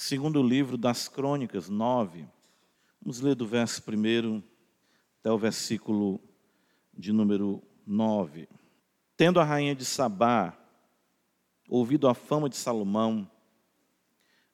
Segundo 0.00 0.40
livro 0.40 0.78
das 0.78 1.08
Crônicas, 1.08 1.68
9. 1.68 2.24
Vamos 3.02 3.20
ler 3.20 3.34
do 3.34 3.44
verso 3.44 3.82
1 3.84 4.40
até 5.18 5.28
o 5.28 5.36
versículo 5.36 6.20
de 6.96 7.12
número 7.12 7.60
9. 7.84 8.48
Tendo 9.16 9.40
a 9.40 9.44
rainha 9.44 9.74
de 9.74 9.84
Sabá 9.84 10.56
ouvido 11.68 12.06
a 12.06 12.14
fama 12.14 12.48
de 12.48 12.54
Salomão, 12.54 13.28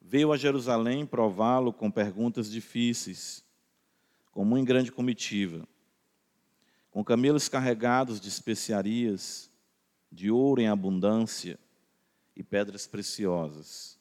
veio 0.00 0.32
a 0.32 0.38
Jerusalém 0.38 1.04
prová-lo 1.04 1.74
com 1.74 1.90
perguntas 1.90 2.50
difíceis, 2.50 3.44
com 4.32 4.46
muito 4.46 4.66
grande 4.66 4.90
comitiva, 4.90 5.68
com 6.90 7.04
camelos 7.04 7.50
carregados 7.50 8.18
de 8.18 8.30
especiarias, 8.30 9.50
de 10.10 10.30
ouro 10.30 10.62
em 10.62 10.68
abundância 10.68 11.58
e 12.34 12.42
pedras 12.42 12.86
preciosas. 12.86 13.93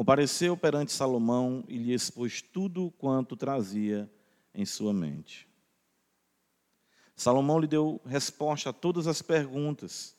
Compareceu 0.00 0.56
perante 0.56 0.92
Salomão 0.92 1.62
e 1.68 1.76
lhe 1.76 1.92
expôs 1.92 2.40
tudo 2.40 2.90
quanto 2.92 3.36
trazia 3.36 4.10
em 4.54 4.64
sua 4.64 4.94
mente. 4.94 5.46
Salomão 7.14 7.60
lhe 7.60 7.66
deu 7.66 8.00
resposta 8.06 8.70
a 8.70 8.72
todas 8.72 9.06
as 9.06 9.20
perguntas, 9.20 10.16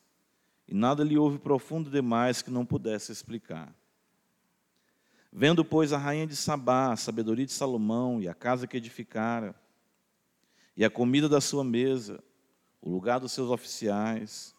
e 0.67 0.75
nada 0.75 1.03
lhe 1.03 1.17
houve 1.17 1.39
profundo 1.39 1.89
demais 1.89 2.43
que 2.43 2.51
não 2.51 2.63
pudesse 2.63 3.11
explicar. 3.11 3.73
Vendo, 5.33 5.65
pois, 5.65 5.91
a 5.91 5.97
rainha 5.97 6.27
de 6.27 6.35
Sabá, 6.35 6.91
a 6.91 6.95
sabedoria 6.95 7.47
de 7.47 7.51
Salomão 7.51 8.21
e 8.21 8.27
a 8.27 8.35
casa 8.35 8.67
que 8.67 8.77
edificara, 8.77 9.55
e 10.77 10.85
a 10.85 10.91
comida 10.91 11.27
da 11.27 11.41
sua 11.41 11.63
mesa, 11.63 12.23
o 12.79 12.87
lugar 12.87 13.19
dos 13.19 13.31
seus 13.31 13.49
oficiais, 13.49 14.53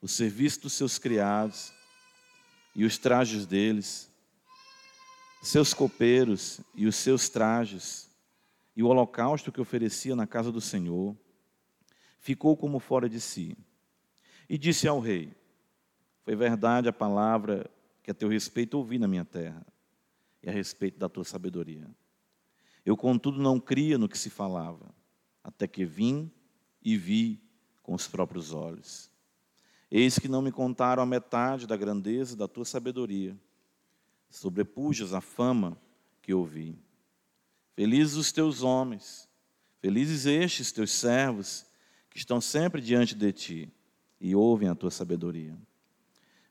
o 0.00 0.08
serviço 0.08 0.62
dos 0.62 0.72
seus 0.72 0.96
criados 0.98 1.70
e 2.74 2.86
os 2.86 2.96
trajes 2.96 3.44
deles, 3.44 4.13
seus 5.44 5.74
copeiros 5.74 6.60
e 6.74 6.86
os 6.86 6.96
seus 6.96 7.28
trajes, 7.28 8.10
e 8.74 8.82
o 8.82 8.86
holocausto 8.88 9.52
que 9.52 9.60
oferecia 9.60 10.16
na 10.16 10.26
casa 10.26 10.50
do 10.50 10.60
Senhor, 10.60 11.14
ficou 12.18 12.56
como 12.56 12.78
fora 12.78 13.08
de 13.08 13.20
si. 13.20 13.56
E 14.48 14.56
disse 14.56 14.88
ao 14.88 14.98
rei: 14.98 15.36
Foi 16.24 16.34
verdade 16.34 16.88
a 16.88 16.92
palavra 16.92 17.70
que 18.02 18.10
a 18.10 18.14
teu 18.14 18.28
respeito 18.28 18.78
ouvi 18.78 18.98
na 18.98 19.06
minha 19.06 19.24
terra, 19.24 19.64
e 20.42 20.48
a 20.48 20.52
respeito 20.52 20.98
da 20.98 21.10
tua 21.10 21.24
sabedoria. 21.24 21.88
Eu, 22.84 22.96
contudo, 22.96 23.38
não 23.38 23.60
cria 23.60 23.98
no 23.98 24.08
que 24.08 24.16
se 24.16 24.30
falava, 24.30 24.94
até 25.42 25.66
que 25.66 25.84
vim 25.84 26.30
e 26.82 26.96
vi 26.96 27.38
com 27.82 27.94
os 27.94 28.08
próprios 28.08 28.52
olhos. 28.52 29.10
Eis 29.90 30.18
que 30.18 30.26
não 30.26 30.40
me 30.40 30.50
contaram 30.50 31.02
a 31.02 31.06
metade 31.06 31.66
da 31.66 31.76
grandeza 31.76 32.34
da 32.34 32.48
tua 32.48 32.64
sabedoria. 32.64 33.36
Sobrepujas 34.30 35.12
a 35.12 35.20
fama 35.20 35.78
que 36.20 36.34
ouvi. 36.34 36.78
Felizes 37.74 38.16
os 38.16 38.32
teus 38.32 38.62
homens, 38.62 39.28
felizes 39.80 40.26
estes 40.26 40.72
teus 40.72 40.90
servos, 40.92 41.66
que 42.08 42.18
estão 42.18 42.40
sempre 42.40 42.80
diante 42.80 43.14
de 43.14 43.32
ti 43.32 43.72
e 44.20 44.34
ouvem 44.34 44.68
a 44.68 44.74
tua 44.74 44.90
sabedoria. 44.90 45.56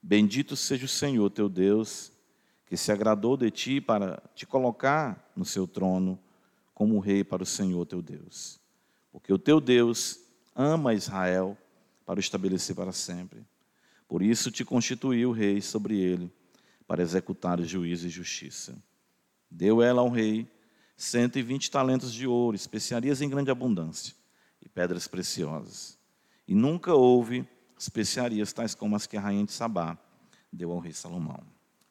Bendito 0.01 0.57
seja 0.57 0.85
o 0.85 0.89
Senhor 0.89 1.29
teu 1.29 1.47
Deus, 1.47 2.11
que 2.66 2.75
se 2.75 2.91
agradou 2.91 3.38
de 3.38 3.49
ti 3.49 3.79
para 3.79 4.21
te 4.35 4.45
colocar 4.45 5.31
no 5.35 5.45
seu 5.45 5.66
trono 5.66 6.19
como 6.73 6.99
rei 6.99 7.23
para 7.23 7.44
o 7.44 7.45
Senhor 7.45 7.85
teu 7.85 8.01
Deus. 8.01 8.59
Porque 9.11 9.31
o 9.31 9.38
teu 9.38 9.61
Deus 9.61 10.19
ama 10.53 10.94
Israel 10.94 11.57
para 12.05 12.17
o 12.17 12.19
estabelecer 12.19 12.75
para 12.75 12.91
sempre. 12.91 13.45
Por 14.07 14.21
isso 14.21 14.51
te 14.51 14.66
constituiu 14.66 15.31
rei 15.31 15.61
sobre 15.61 15.97
ele, 15.97 16.31
para 16.87 17.01
executar 17.01 17.61
juízo 17.61 18.07
e 18.07 18.09
justiça. 18.09 18.81
Deu 19.49 19.81
ela 19.81 20.01
ao 20.01 20.09
rei 20.09 20.47
cento 20.95 21.37
e 21.37 21.41
vinte 21.41 21.69
talentos 21.69 22.13
de 22.13 22.27
ouro, 22.27 22.55
especiarias 22.55 23.21
em 23.21 23.29
grande 23.29 23.51
abundância 23.51 24.13
e 24.61 24.69
pedras 24.69 25.07
preciosas. 25.07 25.97
E 26.47 26.53
nunca 26.53 26.93
houve 26.93 27.47
especiarias 27.77 28.53
tais 28.53 28.75
como 28.75 28.95
as 28.95 29.07
que 29.07 29.17
a 29.17 29.22
rainha 29.22 29.45
de 29.45 29.51
Sabá 29.51 29.97
deu 30.51 30.72
ao 30.72 30.79
rei 30.79 30.93
Salomão. 30.93 31.43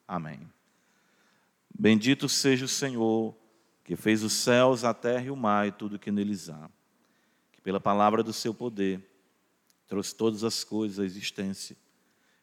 Amém. 0.06 0.41
Bendito 1.75 2.28
seja 2.28 2.64
o 2.64 2.69
Senhor, 2.69 3.34
que 3.82 3.97
fez 3.97 4.22
os 4.22 4.32
céus, 4.32 4.84
a 4.84 4.94
terra 4.94 5.25
e 5.25 5.31
o 5.31 5.36
mar 5.36 5.66
e 5.66 5.72
tudo 5.72 5.98
que 5.98 6.10
neles 6.10 6.48
há, 6.48 6.70
que 7.50 7.60
pela 7.60 7.81
palavra 7.81 8.22
do 8.22 8.32
seu 8.32 8.54
poder 8.54 9.02
trouxe 9.88 10.14
todas 10.14 10.44
as 10.44 10.62
coisas 10.62 10.98
à 10.98 11.04
existência, 11.04 11.76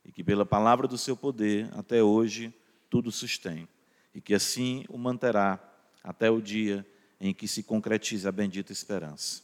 e 0.09 0.11
que 0.11 0.23
pela 0.23 0.43
palavra 0.43 0.87
do 0.87 0.97
seu 0.97 1.15
poder 1.15 1.69
até 1.77 2.01
hoje 2.01 2.51
tudo 2.89 3.11
sustém, 3.11 3.67
e 4.11 4.19
que 4.19 4.33
assim 4.33 4.83
o 4.89 4.97
manterá 4.97 5.59
até 6.03 6.31
o 6.31 6.41
dia 6.41 6.83
em 7.21 7.31
que 7.31 7.47
se 7.47 7.61
concretize 7.61 8.27
a 8.27 8.31
bendita 8.31 8.71
esperança. 8.71 9.43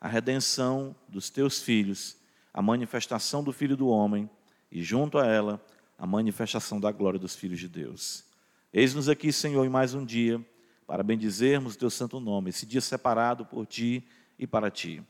A 0.00 0.06
redenção 0.06 0.94
dos 1.08 1.30
teus 1.30 1.60
filhos, 1.60 2.16
a 2.54 2.62
manifestação 2.62 3.42
do 3.42 3.52
Filho 3.52 3.76
do 3.76 3.88
Homem 3.88 4.30
e, 4.70 4.84
junto 4.84 5.18
a 5.18 5.26
ela, 5.26 5.60
a 5.98 6.06
manifestação 6.06 6.78
da 6.78 6.92
glória 6.92 7.18
dos 7.18 7.34
filhos 7.34 7.58
de 7.58 7.68
Deus. 7.68 8.24
Eis-nos 8.72 9.08
aqui, 9.08 9.32
Senhor, 9.32 9.64
em 9.64 9.68
mais 9.68 9.94
um 9.94 10.04
dia, 10.04 10.40
para 10.86 11.02
bendizermos 11.02 11.74
o 11.74 11.78
teu 11.78 11.90
santo 11.90 12.20
nome, 12.20 12.50
esse 12.50 12.64
dia 12.64 12.80
separado 12.80 13.44
por 13.44 13.66
ti 13.66 14.06
e 14.38 14.46
para 14.46 14.70
ti. 14.70 15.02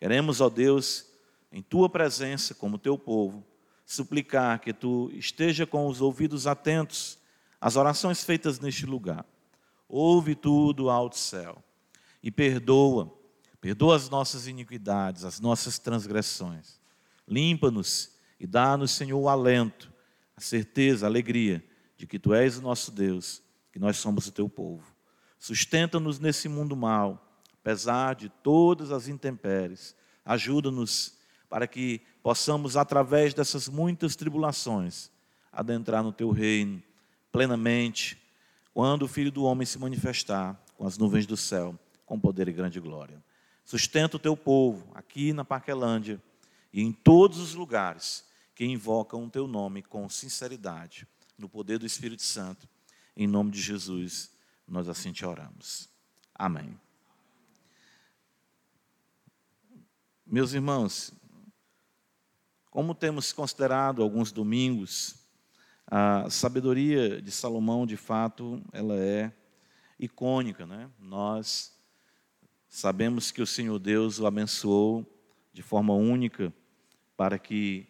Queremos, 0.00 0.40
ó 0.40 0.50
Deus, 0.50 1.06
em 1.52 1.62
tua 1.62 1.88
presença, 1.88 2.52
como 2.52 2.78
teu 2.78 2.98
povo, 2.98 3.46
suplicar 3.84 4.60
que 4.60 4.72
tu 4.72 5.10
esteja 5.14 5.66
com 5.66 5.86
os 5.86 6.00
ouvidos 6.00 6.46
atentos 6.46 7.18
às 7.60 7.76
orações 7.76 8.24
feitas 8.24 8.58
neste 8.60 8.86
lugar 8.86 9.26
ouve 9.88 10.34
tudo 10.34 10.90
alto 10.90 11.16
céu 11.16 11.62
e 12.20 12.28
perdoa, 12.28 13.16
perdoa 13.60 13.94
as 13.94 14.08
nossas 14.08 14.48
iniquidades, 14.48 15.24
as 15.24 15.38
nossas 15.38 15.78
transgressões. 15.78 16.80
Limpa-nos 17.28 18.10
e 18.40 18.46
dá-nos, 18.46 18.90
Senhor, 18.90 19.20
o 19.20 19.28
alento, 19.28 19.92
a 20.36 20.40
certeza, 20.40 21.06
a 21.06 21.08
alegria 21.08 21.64
de 21.96 22.08
que 22.08 22.18
tu 22.18 22.34
és 22.34 22.58
o 22.58 22.62
nosso 22.62 22.90
Deus, 22.90 23.40
que 23.72 23.78
nós 23.78 23.96
somos 23.96 24.26
o 24.26 24.32
teu 24.32 24.48
povo. 24.48 24.84
Sustenta-nos 25.38 26.18
nesse 26.18 26.48
mundo 26.48 26.74
mal, 26.74 27.38
apesar 27.52 28.14
de 28.14 28.28
todas 28.28 28.90
as 28.90 29.06
intempéries. 29.06 29.94
Ajuda-nos 30.24 31.18
para 31.54 31.68
que 31.68 32.00
possamos, 32.20 32.76
através 32.76 33.32
dessas 33.32 33.68
muitas 33.68 34.16
tribulações, 34.16 35.08
adentrar 35.52 36.02
no 36.02 36.12
teu 36.12 36.32
reino 36.32 36.82
plenamente 37.30 38.20
quando 38.72 39.02
o 39.02 39.06
Filho 39.06 39.30
do 39.30 39.44
Homem 39.44 39.64
se 39.64 39.78
manifestar 39.78 40.60
com 40.76 40.84
as 40.84 40.98
nuvens 40.98 41.26
do 41.26 41.36
céu, 41.36 41.78
com 42.04 42.18
poder 42.18 42.48
e 42.48 42.52
grande 42.52 42.80
glória. 42.80 43.22
Sustenta 43.64 44.16
o 44.16 44.18
teu 44.18 44.36
povo 44.36 44.90
aqui 44.96 45.32
na 45.32 45.44
Parquelândia 45.44 46.20
e 46.72 46.82
em 46.82 46.90
todos 46.90 47.38
os 47.38 47.54
lugares 47.54 48.24
que 48.52 48.64
invocam 48.64 49.24
o 49.24 49.30
teu 49.30 49.46
nome 49.46 49.80
com 49.80 50.08
sinceridade, 50.08 51.06
no 51.38 51.48
poder 51.48 51.78
do 51.78 51.86
Espírito 51.86 52.22
Santo. 52.22 52.68
Em 53.16 53.28
nome 53.28 53.52
de 53.52 53.60
Jesus, 53.60 54.28
nós 54.66 54.88
assim 54.88 55.12
te 55.12 55.24
oramos. 55.24 55.88
Amém. 56.34 56.76
Meus 60.26 60.52
irmãos, 60.52 61.12
como 62.74 62.92
temos 62.92 63.32
considerado 63.32 64.02
alguns 64.02 64.32
domingos, 64.32 65.14
a 65.86 66.28
sabedoria 66.28 67.22
de 67.22 67.30
Salomão, 67.30 67.86
de 67.86 67.96
fato, 67.96 68.60
ela 68.72 68.96
é 68.96 69.32
icônica, 69.96 70.66
né? 70.66 70.90
Nós 70.98 71.72
sabemos 72.68 73.30
que 73.30 73.40
o 73.40 73.46
Senhor 73.46 73.78
Deus 73.78 74.18
o 74.18 74.26
abençoou 74.26 75.06
de 75.52 75.62
forma 75.62 75.94
única 75.94 76.52
para 77.16 77.38
que 77.38 77.86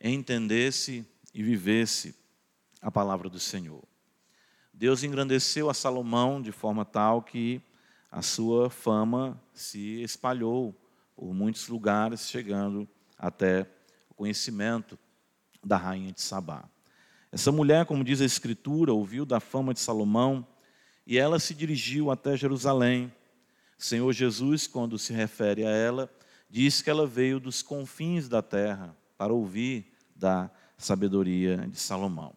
entendesse 0.00 1.04
e 1.34 1.42
vivesse 1.42 2.14
a 2.80 2.92
palavra 2.92 3.28
do 3.28 3.40
Senhor. 3.40 3.82
Deus 4.72 5.02
engrandeceu 5.02 5.68
a 5.68 5.74
Salomão 5.74 6.40
de 6.40 6.52
forma 6.52 6.84
tal 6.84 7.22
que 7.22 7.60
a 8.08 8.22
sua 8.22 8.70
fama 8.70 9.36
se 9.52 10.00
espalhou 10.00 10.72
por 11.16 11.34
muitos 11.34 11.66
lugares, 11.66 12.30
chegando 12.30 12.88
até 13.18 13.68
conhecimento 14.16 14.98
da 15.64 15.76
rainha 15.76 16.12
de 16.12 16.20
Sabá. 16.20 16.64
Essa 17.30 17.52
mulher, 17.52 17.84
como 17.84 18.02
diz 18.02 18.20
a 18.20 18.24
Escritura, 18.24 18.92
ouviu 18.92 19.26
da 19.26 19.38
fama 19.38 19.74
de 19.74 19.80
Salomão 19.80 20.46
e 21.06 21.18
ela 21.18 21.38
se 21.38 21.54
dirigiu 21.54 22.10
até 22.10 22.36
Jerusalém. 22.36 23.12
Senhor 23.78 24.10
Jesus, 24.12 24.66
quando 24.66 24.98
se 24.98 25.12
refere 25.12 25.64
a 25.64 25.70
ela, 25.70 26.10
diz 26.48 26.80
que 26.80 26.88
ela 26.88 27.06
veio 27.06 27.38
dos 27.38 27.62
confins 27.62 28.28
da 28.28 28.40
terra 28.40 28.96
para 29.18 29.32
ouvir 29.32 29.92
da 30.14 30.50
sabedoria 30.78 31.68
de 31.68 31.78
Salomão. 31.78 32.34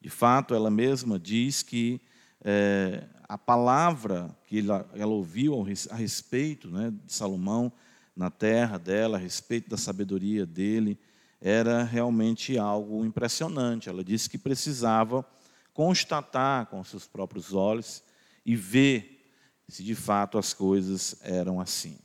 De 0.00 0.08
fato, 0.08 0.54
ela 0.54 0.70
mesma 0.70 1.18
diz 1.18 1.62
que 1.62 2.00
é, 2.42 3.04
a 3.28 3.36
palavra 3.36 4.34
que 4.46 4.60
ela, 4.60 4.88
ela 4.94 5.12
ouviu 5.12 5.54
a 5.90 5.94
respeito 5.94 6.70
né, 6.70 6.92
de 7.04 7.12
Salomão 7.12 7.72
na 8.20 8.30
terra 8.30 8.76
dela, 8.76 9.16
a 9.16 9.20
respeito 9.20 9.70
da 9.70 9.78
sabedoria 9.78 10.44
dele, 10.44 11.00
era 11.40 11.82
realmente 11.82 12.58
algo 12.58 13.02
impressionante. 13.02 13.88
Ela 13.88 14.04
disse 14.04 14.28
que 14.28 14.36
precisava 14.36 15.24
constatar 15.72 16.66
com 16.66 16.84
seus 16.84 17.06
próprios 17.06 17.54
olhos 17.54 18.02
e 18.44 18.54
ver 18.54 19.26
se 19.66 19.82
de 19.82 19.94
fato 19.94 20.36
as 20.36 20.52
coisas 20.52 21.16
eram 21.22 21.58
assim. 21.62 21.98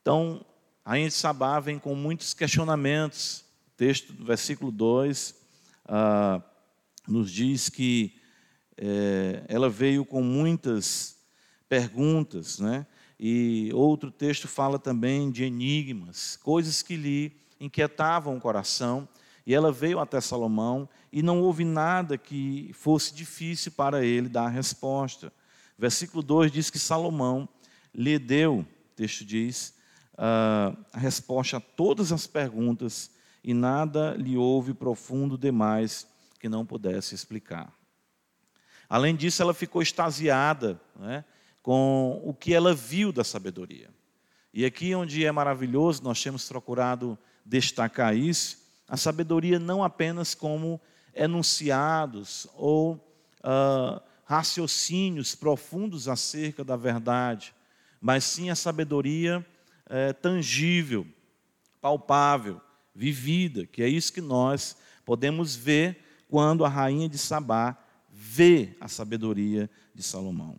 Então, 0.00 0.46
a 0.84 0.96
de 0.96 1.10
Sabá 1.10 1.58
vem 1.58 1.80
com 1.80 1.96
muitos 1.96 2.32
questionamentos. 2.32 3.40
O 3.40 3.76
texto 3.76 4.12
do 4.12 4.24
versículo 4.24 4.70
2 4.70 5.34
ah, 5.86 6.40
nos 7.08 7.32
diz 7.32 7.68
que 7.68 8.14
é, 8.76 9.42
ela 9.48 9.68
veio 9.68 10.04
com 10.04 10.22
muitas 10.22 11.16
perguntas, 11.68 12.60
né? 12.60 12.86
E 13.18 13.70
outro 13.74 14.10
texto 14.10 14.46
fala 14.46 14.78
também 14.78 15.30
de 15.30 15.44
enigmas, 15.44 16.36
coisas 16.36 16.82
que 16.82 16.96
lhe 16.96 17.32
inquietavam 17.60 18.36
o 18.36 18.40
coração. 18.40 19.08
E 19.46 19.54
ela 19.54 19.72
veio 19.72 19.98
até 19.98 20.20
Salomão 20.20 20.88
e 21.12 21.22
não 21.22 21.40
houve 21.40 21.64
nada 21.64 22.18
que 22.18 22.70
fosse 22.74 23.14
difícil 23.14 23.72
para 23.72 24.04
ele 24.04 24.28
dar 24.28 24.44
a 24.44 24.50
resposta. 24.50 25.32
Versículo 25.76 26.22
2 26.22 26.52
diz 26.52 26.70
que 26.70 26.78
Salomão 26.78 27.48
lhe 27.94 28.18
deu, 28.18 28.58
o 28.58 28.66
texto 28.94 29.24
diz, 29.24 29.74
a 30.16 30.74
resposta 30.94 31.56
a 31.56 31.60
todas 31.60 32.12
as 32.12 32.26
perguntas 32.26 33.10
e 33.42 33.54
nada 33.54 34.14
lhe 34.14 34.36
houve 34.36 34.74
profundo 34.74 35.38
demais 35.38 36.06
que 36.38 36.48
não 36.48 36.66
pudesse 36.66 37.14
explicar. 37.14 37.72
Além 38.88 39.14
disso, 39.14 39.42
ela 39.42 39.54
ficou 39.54 39.82
extasiada 39.82 40.80
né, 40.98 41.24
com 41.62 42.20
o 42.24 42.32
que 42.32 42.54
ela 42.54 42.74
viu 42.74 43.12
da 43.12 43.24
sabedoria. 43.24 43.90
E 44.52 44.64
aqui 44.64 44.94
onde 44.94 45.24
é 45.24 45.30
maravilhoso, 45.30 46.02
nós 46.02 46.22
temos 46.22 46.48
procurado 46.48 47.18
destacar 47.44 48.16
isso, 48.16 48.58
a 48.88 48.96
sabedoria 48.96 49.58
não 49.58 49.84
apenas 49.84 50.34
como 50.34 50.80
enunciados 51.14 52.46
ou 52.54 52.94
uh, 53.40 54.00
raciocínios 54.24 55.34
profundos 55.34 56.08
acerca 56.08 56.64
da 56.64 56.76
verdade, 56.76 57.54
mas 58.00 58.24
sim 58.24 58.50
a 58.50 58.54
sabedoria 58.54 59.44
uh, 59.86 60.14
tangível, 60.14 61.06
palpável, 61.80 62.60
vivida, 62.94 63.66
que 63.66 63.82
é 63.82 63.88
isso 63.88 64.12
que 64.12 64.20
nós 64.20 64.76
podemos 65.04 65.54
ver 65.54 66.04
quando 66.28 66.64
a 66.64 66.68
rainha 66.68 67.08
de 67.08 67.18
Sabá 67.18 67.76
vê 68.10 68.76
a 68.80 68.88
sabedoria 68.88 69.70
de 69.94 70.02
Salomão. 70.02 70.58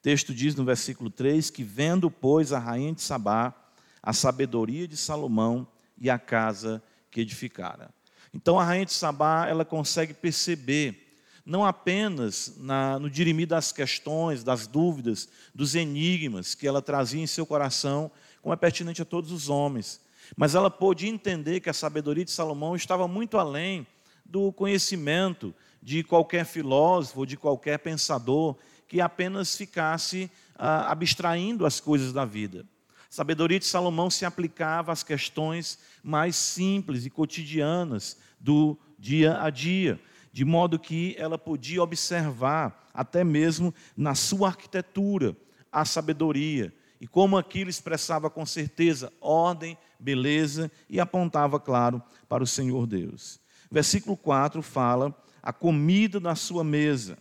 O 0.00 0.02
texto 0.02 0.34
diz 0.34 0.54
no 0.54 0.64
versículo 0.64 1.10
3 1.10 1.50
que, 1.50 1.62
vendo, 1.62 2.10
pois, 2.10 2.52
a 2.52 2.58
rainha 2.58 2.92
de 2.92 3.02
Sabá 3.02 3.54
a 4.02 4.12
sabedoria 4.12 4.88
de 4.88 4.96
Salomão 4.96 5.66
e 5.98 6.08
a 6.08 6.18
casa 6.18 6.82
que 7.10 7.20
edificara. 7.20 7.90
Então 8.32 8.58
a 8.58 8.64
rainha 8.64 8.86
de 8.86 8.92
Sabá, 8.92 9.46
ela 9.48 9.64
consegue 9.64 10.14
perceber, 10.14 11.18
não 11.44 11.64
apenas 11.64 12.54
na, 12.58 12.98
no 12.98 13.10
dirimir 13.10 13.46
das 13.46 13.72
questões, 13.72 14.44
das 14.44 14.66
dúvidas, 14.66 15.28
dos 15.54 15.74
enigmas 15.74 16.54
que 16.54 16.66
ela 16.66 16.80
trazia 16.80 17.22
em 17.22 17.26
seu 17.26 17.44
coração, 17.44 18.10
como 18.40 18.52
é 18.54 18.56
pertinente 18.56 19.02
a 19.02 19.04
todos 19.04 19.32
os 19.32 19.48
homens, 19.48 20.00
mas 20.36 20.54
ela 20.54 20.70
pôde 20.70 21.08
entender 21.08 21.60
que 21.60 21.68
a 21.68 21.74
sabedoria 21.74 22.24
de 22.24 22.30
Salomão 22.30 22.76
estava 22.76 23.08
muito 23.08 23.36
além 23.36 23.86
do 24.24 24.52
conhecimento 24.52 25.52
de 25.82 26.04
qualquer 26.04 26.44
filósofo, 26.44 27.26
de 27.26 27.36
qualquer 27.36 27.78
pensador 27.78 28.56
que 28.90 29.00
apenas 29.00 29.56
ficasse 29.56 30.28
ah, 30.56 30.90
abstraindo 30.90 31.64
as 31.64 31.78
coisas 31.78 32.12
da 32.12 32.24
vida. 32.24 32.66
A 32.88 33.12
sabedoria 33.12 33.60
de 33.60 33.64
Salomão 33.64 34.10
se 34.10 34.24
aplicava 34.24 34.90
às 34.90 35.04
questões 35.04 35.78
mais 36.02 36.34
simples 36.34 37.06
e 37.06 37.10
cotidianas 37.10 38.18
do 38.40 38.76
dia 38.98 39.40
a 39.40 39.48
dia, 39.48 40.00
de 40.32 40.44
modo 40.44 40.76
que 40.76 41.14
ela 41.16 41.38
podia 41.38 41.80
observar, 41.80 42.90
até 42.92 43.22
mesmo 43.22 43.72
na 43.96 44.16
sua 44.16 44.48
arquitetura, 44.48 45.36
a 45.70 45.84
sabedoria 45.84 46.74
e 47.00 47.06
como 47.06 47.38
aquilo 47.38 47.70
expressava 47.70 48.28
com 48.28 48.44
certeza 48.44 49.12
ordem, 49.20 49.78
beleza 50.00 50.68
e 50.88 50.98
apontava, 50.98 51.60
claro, 51.60 52.02
para 52.28 52.42
o 52.42 52.46
Senhor 52.46 52.88
Deus. 52.88 53.38
Versículo 53.70 54.16
4 54.16 54.60
fala 54.62 55.16
a 55.40 55.52
comida 55.52 56.18
na 56.18 56.34
sua 56.34 56.64
mesa. 56.64 57.16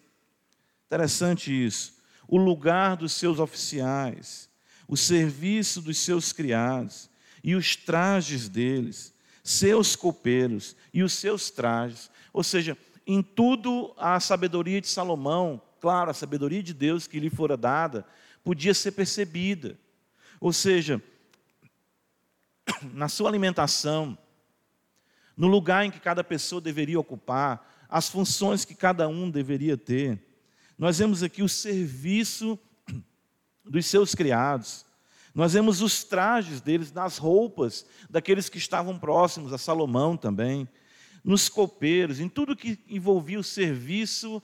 Interessante 0.90 1.52
isso. 1.54 1.94
O 2.28 2.36
lugar 2.36 2.98
dos 2.98 3.14
seus 3.14 3.38
oficiais, 3.38 4.50
o 4.88 4.98
serviço 4.98 5.84
dos 5.84 6.00
seus 6.00 6.34
criados 6.34 7.12
e 7.44 7.54
os 7.54 7.76
trajes 7.76 8.50
deles, 8.50 9.14
seus 9.44 9.96
copeiros 9.96 10.76
e 10.92 11.04
os 11.04 11.14
seus 11.14 11.52
trajes. 11.52 12.10
Ou 12.34 12.44
seja, 12.44 12.76
em 13.06 13.22
tudo 13.22 13.94
a 13.98 14.20
sabedoria 14.20 14.82
de 14.82 14.88
Salomão, 14.88 15.62
claro, 15.80 16.10
a 16.10 16.14
sabedoria 16.14 16.64
de 16.64 16.74
Deus 16.74 17.06
que 17.06 17.20
lhe 17.20 17.30
fora 17.30 17.56
dada, 17.56 18.04
podia 18.44 18.74
ser 18.74 18.94
percebida. 18.94 19.78
Ou 20.40 20.52
seja, 20.52 21.00
na 22.92 23.08
sua 23.08 23.30
alimentação, 23.30 24.18
no 25.38 25.46
lugar 25.46 25.86
em 25.86 25.92
que 25.92 26.00
cada 26.00 26.24
pessoa 26.24 26.60
deveria 26.60 27.00
ocupar, 27.00 27.86
as 27.88 28.10
funções 28.10 28.66
que 28.66 28.74
cada 28.74 29.08
um 29.08 29.30
deveria 29.30 29.78
ter. 29.78 30.29
Nós 30.80 30.98
vemos 30.98 31.22
aqui 31.22 31.44
o 31.44 31.50
serviço 31.50 32.58
dos 33.66 33.86
seus 33.86 34.16
criados. 34.16 34.86
Nós 35.36 35.52
vemos 35.52 35.82
os 35.82 36.06
trajes 36.06 36.62
deles 36.62 36.94
nas 36.94 37.18
roupas 37.18 37.86
daqueles 38.10 38.48
que 38.48 38.58
estavam 38.58 38.98
próximos 38.98 39.52
a 39.52 39.58
Salomão 39.58 40.16
também, 40.16 40.66
nos 41.22 41.50
copeiros, 41.50 42.22
em 42.22 42.30
tudo 42.30 42.56
que 42.56 42.80
envolvia 42.88 43.38
o 43.38 43.44
serviço, 43.44 44.42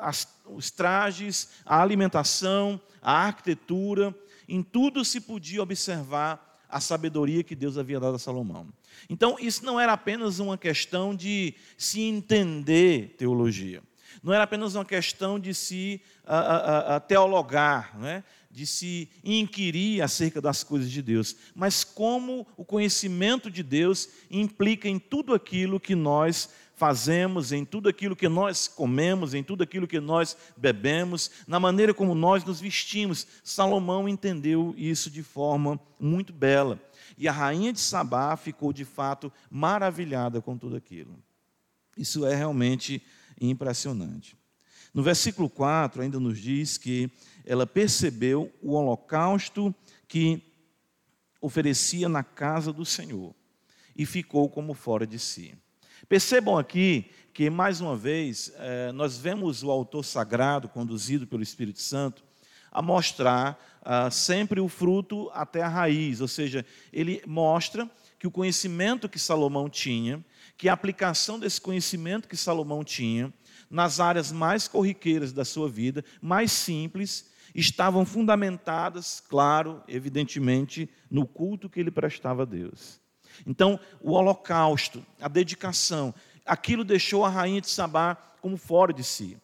as, 0.00 0.26
os 0.46 0.70
trajes, 0.70 1.50
a 1.66 1.82
alimentação, 1.82 2.80
a 3.02 3.26
arquitetura, 3.26 4.14
em 4.48 4.62
tudo 4.62 5.04
se 5.04 5.20
podia 5.20 5.62
observar 5.62 6.64
a 6.66 6.80
sabedoria 6.80 7.44
que 7.44 7.54
Deus 7.54 7.76
havia 7.76 8.00
dado 8.00 8.16
a 8.16 8.18
Salomão. 8.18 8.68
Então, 9.08 9.36
isso 9.38 9.66
não 9.66 9.78
era 9.78 9.92
apenas 9.92 10.38
uma 10.38 10.56
questão 10.56 11.14
de 11.14 11.54
se 11.76 12.00
entender 12.00 13.16
teologia, 13.18 13.82
não 14.24 14.32
era 14.32 14.44
apenas 14.44 14.74
uma 14.74 14.86
questão 14.86 15.38
de 15.38 15.52
se 15.52 16.00
a, 16.24 16.38
a, 16.38 16.96
a, 16.96 17.00
teologar, 17.00 17.94
né? 17.98 18.24
de 18.50 18.66
se 18.66 19.10
inquirir 19.22 20.00
acerca 20.00 20.40
das 20.40 20.64
coisas 20.64 20.90
de 20.90 21.02
Deus, 21.02 21.36
mas 21.54 21.84
como 21.84 22.46
o 22.56 22.64
conhecimento 22.64 23.50
de 23.50 23.62
Deus 23.62 24.08
implica 24.30 24.88
em 24.88 24.98
tudo 24.98 25.34
aquilo 25.34 25.78
que 25.78 25.94
nós 25.94 26.48
fazemos, 26.74 27.52
em 27.52 27.66
tudo 27.66 27.86
aquilo 27.86 28.16
que 28.16 28.28
nós 28.28 28.66
comemos, 28.66 29.34
em 29.34 29.42
tudo 29.42 29.62
aquilo 29.62 29.86
que 29.86 30.00
nós 30.00 30.34
bebemos, 30.56 31.30
na 31.46 31.60
maneira 31.60 31.92
como 31.92 32.14
nós 32.14 32.44
nos 32.44 32.60
vestimos. 32.60 33.26
Salomão 33.42 34.08
entendeu 34.08 34.74
isso 34.76 35.10
de 35.10 35.22
forma 35.22 35.78
muito 36.00 36.32
bela. 36.32 36.80
E 37.18 37.28
a 37.28 37.32
rainha 37.32 37.74
de 37.74 37.80
Sabá 37.80 38.34
ficou 38.38 38.72
de 38.72 38.86
fato 38.86 39.30
maravilhada 39.50 40.40
com 40.40 40.56
tudo 40.56 40.76
aquilo. 40.76 41.18
Isso 41.96 42.26
é 42.26 42.34
realmente 42.34 43.02
impressionante. 43.40 44.36
No 44.92 45.02
versículo 45.02 45.50
4 45.50 46.02
ainda 46.02 46.20
nos 46.20 46.38
diz 46.38 46.78
que 46.78 47.10
ela 47.44 47.66
percebeu 47.66 48.52
o 48.62 48.72
holocausto 48.72 49.74
que 50.06 50.42
oferecia 51.40 52.08
na 52.08 52.22
casa 52.22 52.72
do 52.72 52.84
Senhor 52.84 53.34
e 53.96 54.06
ficou 54.06 54.48
como 54.48 54.72
fora 54.72 55.06
de 55.06 55.18
si. 55.18 55.54
Percebam 56.08 56.58
aqui 56.58 57.10
que, 57.32 57.50
mais 57.50 57.80
uma 57.80 57.96
vez, 57.96 58.52
eh, 58.56 58.92
nós 58.92 59.16
vemos 59.16 59.62
o 59.62 59.70
autor 59.70 60.04
sagrado, 60.04 60.68
conduzido 60.68 61.26
pelo 61.26 61.42
Espírito 61.42 61.80
Santo, 61.80 62.22
a 62.70 62.82
mostrar 62.82 63.58
ah, 63.82 64.10
sempre 64.10 64.60
o 64.60 64.68
fruto 64.68 65.30
até 65.32 65.62
a 65.62 65.68
raiz, 65.68 66.20
ou 66.20 66.28
seja, 66.28 66.66
ele 66.92 67.22
mostra 67.26 67.88
que 68.18 68.26
o 68.26 68.30
conhecimento 68.30 69.08
que 69.08 69.18
Salomão 69.18 69.68
tinha, 69.68 70.24
que 70.56 70.68
a 70.68 70.72
aplicação 70.72 71.38
desse 71.38 71.60
conhecimento 71.60 72.28
que 72.28 72.36
Salomão 72.36 72.84
tinha, 72.84 73.32
nas 73.70 73.98
áreas 74.00 74.30
mais 74.30 74.68
corriqueiras 74.68 75.32
da 75.32 75.44
sua 75.44 75.68
vida, 75.68 76.04
mais 76.20 76.52
simples, 76.52 77.30
estavam 77.54 78.04
fundamentadas, 78.04 79.22
claro, 79.28 79.82
evidentemente, 79.86 80.88
no 81.10 81.26
culto 81.26 81.68
que 81.68 81.80
ele 81.80 81.90
prestava 81.90 82.42
a 82.42 82.46
Deus. 82.46 83.00
Então, 83.46 83.78
o 84.00 84.12
holocausto, 84.12 85.04
a 85.20 85.28
dedicação, 85.28 86.14
aquilo 86.44 86.84
deixou 86.84 87.24
a 87.24 87.28
rainha 87.28 87.60
de 87.60 87.68
Sabá 87.68 88.16
como 88.40 88.56
fora 88.56 88.92
de 88.92 89.02
si. 89.02 89.36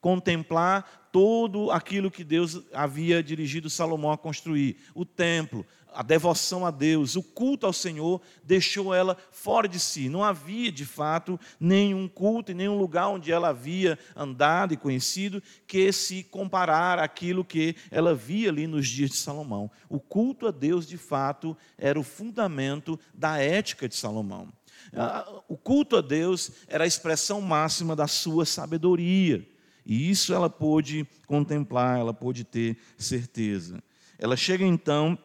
Contemplar 0.00 1.08
todo 1.10 1.70
aquilo 1.70 2.10
que 2.10 2.22
Deus 2.22 2.62
havia 2.72 3.22
dirigido 3.22 3.70
Salomão 3.70 4.12
a 4.12 4.18
construir, 4.18 4.76
o 4.94 5.04
templo, 5.04 5.64
a 5.92 6.02
devoção 6.02 6.64
a 6.66 6.70
Deus, 6.70 7.16
o 7.16 7.22
culto 7.22 7.66
ao 7.66 7.72
Senhor, 7.72 8.20
deixou 8.44 8.94
ela 8.94 9.16
fora 9.30 9.66
de 9.66 9.80
si. 9.80 10.08
Não 10.08 10.22
havia, 10.22 10.70
de 10.70 10.84
fato, 10.84 11.38
nenhum 11.58 12.06
culto 12.06 12.52
e 12.52 12.54
nenhum 12.54 12.78
lugar 12.78 13.08
onde 13.08 13.32
ela 13.32 13.48
havia 13.48 13.98
andado 14.14 14.74
e 14.74 14.76
conhecido 14.76 15.42
que 15.66 15.90
se 15.92 16.22
comparar 16.22 16.98
àquilo 16.98 17.44
que 17.44 17.74
ela 17.90 18.14
via 18.14 18.48
ali 18.50 18.66
nos 18.66 18.86
dias 18.86 19.10
de 19.10 19.16
Salomão. 19.16 19.70
O 19.88 19.98
culto 19.98 20.46
a 20.46 20.50
Deus, 20.50 20.86
de 20.86 20.96
fato, 20.96 21.56
era 21.76 21.98
o 21.98 22.04
fundamento 22.04 22.98
da 23.12 23.38
ética 23.38 23.88
de 23.88 23.96
Salomão. 23.96 24.48
O 25.48 25.56
culto 25.56 25.96
a 25.96 26.00
Deus 26.00 26.50
era 26.68 26.84
a 26.84 26.86
expressão 26.86 27.40
máxima 27.40 27.96
da 27.96 28.06
sua 28.06 28.46
sabedoria 28.46 29.46
E 29.84 30.10
isso 30.10 30.32
ela 30.32 30.48
pôde 30.48 31.06
contemplar, 31.26 31.98
ela 31.98 32.14
pôde 32.14 32.44
ter 32.44 32.78
certeza. 32.96 33.82
Ela 34.18 34.36
chega 34.36 34.64
então 34.64 35.18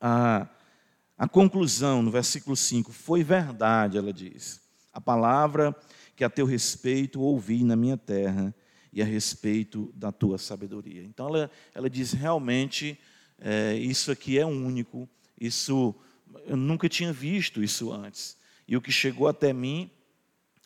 à, 0.00 0.48
à 1.18 1.28
conclusão, 1.28 2.02
no 2.02 2.10
versículo 2.10 2.56
5: 2.56 2.92
Foi 2.92 3.22
verdade, 3.22 3.98
ela 3.98 4.12
diz, 4.12 4.60
a 4.92 5.00
palavra 5.00 5.76
que 6.16 6.24
a 6.24 6.30
teu 6.30 6.46
respeito 6.46 7.20
ouvi 7.20 7.64
na 7.64 7.76
minha 7.76 7.96
terra 7.96 8.54
e 8.92 9.00
a 9.00 9.04
respeito 9.04 9.92
da 9.94 10.10
tua 10.10 10.38
sabedoria. 10.38 11.02
Então 11.02 11.28
ela, 11.28 11.50
ela 11.74 11.90
diz: 11.90 12.12
realmente, 12.12 12.98
é, 13.38 13.74
isso 13.76 14.10
aqui 14.10 14.38
é 14.38 14.44
único, 14.44 15.08
isso 15.40 15.94
eu 16.46 16.56
nunca 16.56 16.88
tinha 16.88 17.12
visto 17.12 17.62
isso 17.62 17.92
antes. 17.92 18.36
E 18.66 18.76
o 18.76 18.80
que 18.80 18.92
chegou 18.92 19.26
até 19.26 19.52
mim, 19.52 19.90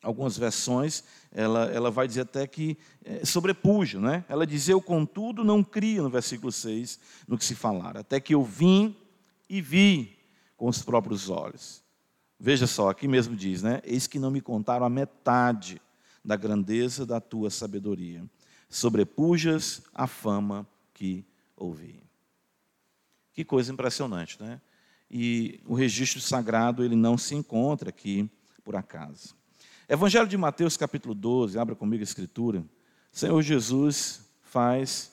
algumas 0.02 0.36
versões, 0.36 1.04
ela, 1.32 1.64
ela 1.66 1.90
vai 1.90 2.06
dizer 2.06 2.22
até 2.22 2.46
que 2.46 2.76
é, 3.04 3.24
sobrepuja, 3.24 3.98
né? 3.98 4.24
Ela 4.28 4.46
diz: 4.46 4.68
Eu, 4.68 4.80
contudo, 4.80 5.44
não 5.44 5.62
crio, 5.62 6.02
no 6.02 6.10
versículo 6.10 6.52
6, 6.52 6.98
no 7.26 7.38
que 7.38 7.44
se 7.44 7.54
falar, 7.54 7.96
até 7.96 8.20
que 8.20 8.34
eu 8.34 8.42
vim 8.42 8.96
e 9.56 9.60
vi 9.60 10.18
com 10.56 10.68
os 10.68 10.82
próprios 10.82 11.28
olhos. 11.28 11.82
Veja 12.38 12.66
só, 12.66 12.88
aqui 12.88 13.06
mesmo 13.06 13.36
diz, 13.36 13.62
né? 13.62 13.80
Eis 13.84 14.06
que 14.06 14.18
não 14.18 14.30
me 14.30 14.40
contaram 14.40 14.84
a 14.84 14.90
metade 14.90 15.80
da 16.24 16.36
grandeza 16.36 17.06
da 17.06 17.20
tua 17.20 17.50
sabedoria. 17.50 18.24
Sobrepujas 18.68 19.82
a 19.94 20.06
fama 20.06 20.66
que 20.92 21.24
ouvi. 21.56 22.02
Que 23.32 23.44
coisa 23.44 23.72
impressionante, 23.72 24.42
né? 24.42 24.60
e 25.16 25.60
o 25.64 25.74
registro 25.74 26.20
sagrado 26.20 26.82
ele 26.82 26.96
não 26.96 27.16
se 27.16 27.36
encontra 27.36 27.90
aqui 27.90 28.28
por 28.64 28.74
acaso. 28.74 29.36
Evangelho 29.88 30.26
de 30.26 30.36
Mateus, 30.36 30.76
capítulo 30.76 31.14
12, 31.14 31.56
abra 31.56 31.76
comigo 31.76 32.02
a 32.02 32.04
escritura. 32.04 32.64
Senhor 33.12 33.40
Jesus 33.40 34.28
faz 34.42 35.12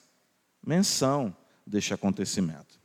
menção 0.65 1.35
deste 1.67 1.93
acontecimento. 1.93 2.80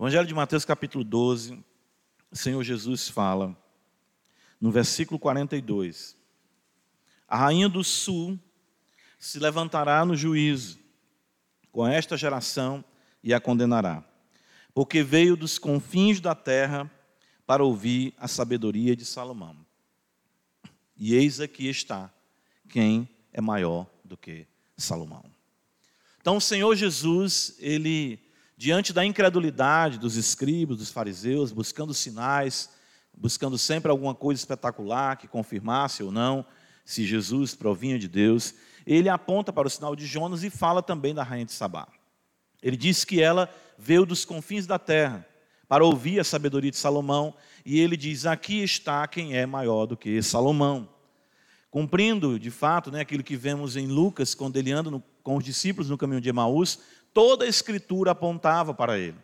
Evangelho 0.00 0.28
de 0.28 0.34
Mateus, 0.34 0.64
capítulo 0.64 1.02
12, 1.02 1.58
o 2.30 2.36
Senhor 2.36 2.62
Jesus 2.62 3.08
fala, 3.08 3.60
no 4.60 4.70
versículo 4.70 5.18
42, 5.18 6.16
a 7.26 7.36
rainha 7.36 7.68
do 7.68 7.82
sul 7.82 8.38
se 9.18 9.40
levantará 9.40 10.04
no 10.04 10.14
juízo 10.14 10.78
com 11.72 11.84
esta 11.84 12.16
geração 12.16 12.84
e 13.24 13.34
a 13.34 13.40
condenará, 13.40 14.04
porque 14.72 15.02
veio 15.02 15.36
dos 15.36 15.58
confins 15.58 16.20
da 16.20 16.32
terra 16.32 16.88
para 17.44 17.64
ouvir 17.64 18.14
a 18.18 18.28
sabedoria 18.28 18.94
de 18.94 19.04
Salomão. 19.04 19.66
E 20.96 21.16
eis 21.16 21.40
aqui 21.40 21.68
está 21.68 22.08
quem 22.68 23.08
é 23.32 23.40
maior 23.40 23.84
do 24.04 24.16
que 24.16 24.46
Salomão. 24.76 25.24
Então 26.20 26.36
o 26.36 26.40
Senhor 26.40 26.76
Jesus, 26.76 27.56
ele 27.58 28.27
diante 28.58 28.92
da 28.92 29.04
incredulidade 29.04 30.00
dos 30.00 30.16
escribas, 30.16 30.78
dos 30.78 30.90
fariseus, 30.90 31.52
buscando 31.52 31.94
sinais, 31.94 32.68
buscando 33.16 33.56
sempre 33.56 33.88
alguma 33.88 34.16
coisa 34.16 34.40
espetacular 34.40 35.16
que 35.16 35.28
confirmasse 35.28 36.02
ou 36.02 36.10
não 36.10 36.44
se 36.84 37.06
Jesus 37.06 37.54
provinha 37.54 38.00
de 38.00 38.08
Deus, 38.08 38.54
ele 38.84 39.08
aponta 39.08 39.52
para 39.52 39.68
o 39.68 39.70
sinal 39.70 39.94
de 39.94 40.04
Jonas 40.06 40.42
e 40.42 40.50
fala 40.50 40.82
também 40.82 41.14
da 41.14 41.22
rainha 41.22 41.44
de 41.44 41.52
Sabá. 41.52 41.86
Ele 42.60 42.76
diz 42.76 43.04
que 43.04 43.22
ela 43.22 43.48
veio 43.78 44.04
dos 44.04 44.24
confins 44.24 44.66
da 44.66 44.78
terra 44.78 45.24
para 45.68 45.84
ouvir 45.84 46.18
a 46.18 46.24
sabedoria 46.24 46.72
de 46.72 46.78
Salomão, 46.78 47.34
e 47.64 47.78
ele 47.78 47.96
diz: 47.96 48.26
Aqui 48.26 48.64
está 48.64 49.06
quem 49.06 49.36
é 49.36 49.46
maior 49.46 49.86
do 49.86 49.96
que 49.96 50.20
Salomão. 50.20 50.88
Cumprindo, 51.70 52.38
de 52.40 52.50
fato, 52.50 52.90
né, 52.90 53.00
aquilo 53.00 53.22
que 53.22 53.36
vemos 53.36 53.76
em 53.76 53.86
Lucas, 53.86 54.34
quando 54.34 54.56
ele 54.56 54.72
anda 54.72 54.90
no, 54.90 55.00
com 55.22 55.36
os 55.36 55.44
discípulos 55.44 55.90
no 55.90 55.98
caminho 55.98 56.22
de 56.22 56.30
Emaús, 56.30 56.80
toda 57.18 57.46
a 57.46 57.48
escritura 57.48 58.12
apontava 58.12 58.72
para 58.72 58.96
ele. 58.96 59.18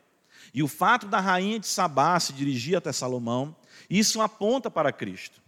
E 0.52 0.64
o 0.64 0.66
fato 0.66 1.06
da 1.06 1.20
rainha 1.20 1.60
de 1.60 1.68
Sabá 1.68 2.18
se 2.18 2.32
dirigir 2.32 2.76
até 2.76 2.90
Salomão, 2.90 3.54
isso 3.88 4.20
aponta 4.20 4.68
para 4.68 4.92
Cristo. 4.92 5.40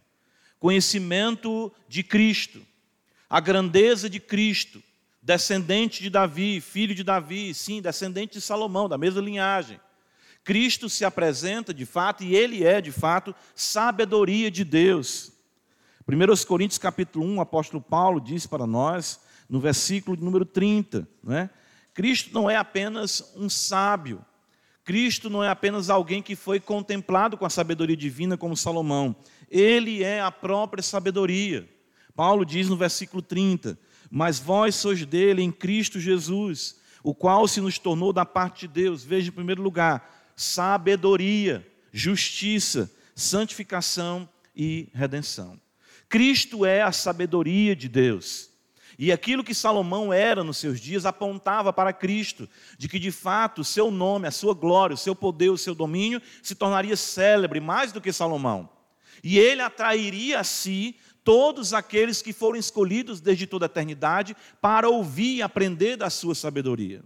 Conhecimento 0.60 1.72
de 1.88 2.04
Cristo, 2.04 2.64
a 3.28 3.40
grandeza 3.40 4.08
de 4.08 4.20
Cristo, 4.20 4.80
descendente 5.20 6.00
de 6.00 6.08
Davi, 6.08 6.60
filho 6.60 6.94
de 6.94 7.02
Davi, 7.02 7.52
sim, 7.52 7.82
descendente 7.82 8.34
de 8.34 8.40
Salomão, 8.40 8.88
da 8.88 8.96
mesma 8.96 9.20
linhagem. 9.20 9.80
Cristo 10.44 10.88
se 10.88 11.04
apresenta 11.04 11.74
de 11.74 11.84
fato 11.84 12.22
e 12.22 12.36
ele 12.36 12.62
é 12.62 12.80
de 12.80 12.92
fato 12.92 13.34
sabedoria 13.56 14.52
de 14.52 14.62
Deus. 14.62 15.32
1 16.06 16.46
Coríntios 16.46 16.78
capítulo 16.78 17.26
1, 17.26 17.38
o 17.38 17.40
apóstolo 17.40 17.82
Paulo 17.82 18.20
diz 18.20 18.46
para 18.46 18.68
nós, 18.68 19.18
no 19.50 19.58
versículo 19.58 20.16
número 20.16 20.44
30, 20.44 21.08
não 21.24 21.36
é? 21.36 21.50
Cristo 21.96 22.28
não 22.34 22.50
é 22.50 22.56
apenas 22.56 23.32
um 23.34 23.48
sábio, 23.48 24.22
Cristo 24.84 25.30
não 25.30 25.42
é 25.42 25.48
apenas 25.48 25.88
alguém 25.88 26.22
que 26.22 26.36
foi 26.36 26.60
contemplado 26.60 27.38
com 27.38 27.46
a 27.46 27.50
sabedoria 27.50 27.96
divina 27.96 28.36
como 28.36 28.54
Salomão, 28.54 29.16
ele 29.50 30.04
é 30.04 30.20
a 30.20 30.30
própria 30.30 30.82
sabedoria. 30.82 31.66
Paulo 32.14 32.44
diz 32.44 32.68
no 32.68 32.76
versículo 32.76 33.22
30: 33.22 33.78
Mas 34.10 34.38
vós 34.38 34.74
sois 34.74 35.06
dele 35.06 35.40
em 35.40 35.50
Cristo 35.50 35.98
Jesus, 35.98 36.78
o 37.02 37.14
qual 37.14 37.48
se 37.48 37.62
nos 37.62 37.78
tornou 37.78 38.12
da 38.12 38.26
parte 38.26 38.68
de 38.68 38.74
Deus, 38.74 39.02
veja 39.02 39.30
em 39.30 39.32
primeiro 39.32 39.62
lugar, 39.62 40.30
sabedoria, 40.36 41.66
justiça, 41.90 42.92
santificação 43.14 44.28
e 44.54 44.90
redenção. 44.92 45.58
Cristo 46.10 46.66
é 46.66 46.82
a 46.82 46.92
sabedoria 46.92 47.74
de 47.74 47.88
Deus. 47.88 48.50
E 48.98 49.12
aquilo 49.12 49.44
que 49.44 49.54
Salomão 49.54 50.12
era 50.12 50.42
nos 50.42 50.56
seus 50.56 50.80
dias 50.80 51.04
apontava 51.04 51.72
para 51.72 51.92
Cristo, 51.92 52.48
de 52.78 52.88
que 52.88 52.98
de 52.98 53.10
fato 53.10 53.60
o 53.60 53.64
seu 53.64 53.90
nome, 53.90 54.26
a 54.26 54.30
sua 54.30 54.54
glória, 54.54 54.94
o 54.94 54.98
seu 54.98 55.14
poder, 55.14 55.50
o 55.50 55.58
seu 55.58 55.74
domínio 55.74 56.20
se 56.42 56.54
tornaria 56.54 56.96
célebre 56.96 57.60
mais 57.60 57.92
do 57.92 58.00
que 58.00 58.12
Salomão. 58.12 58.68
E 59.22 59.38
ele 59.38 59.60
atrairia 59.60 60.40
a 60.40 60.44
si 60.44 60.96
todos 61.22 61.74
aqueles 61.74 62.22
que 62.22 62.32
foram 62.32 62.58
escolhidos 62.58 63.20
desde 63.20 63.46
toda 63.46 63.66
a 63.66 63.66
eternidade 63.66 64.36
para 64.60 64.88
ouvir 64.88 65.36
e 65.36 65.42
aprender 65.42 65.96
da 65.96 66.08
sua 66.08 66.34
sabedoria. 66.34 67.02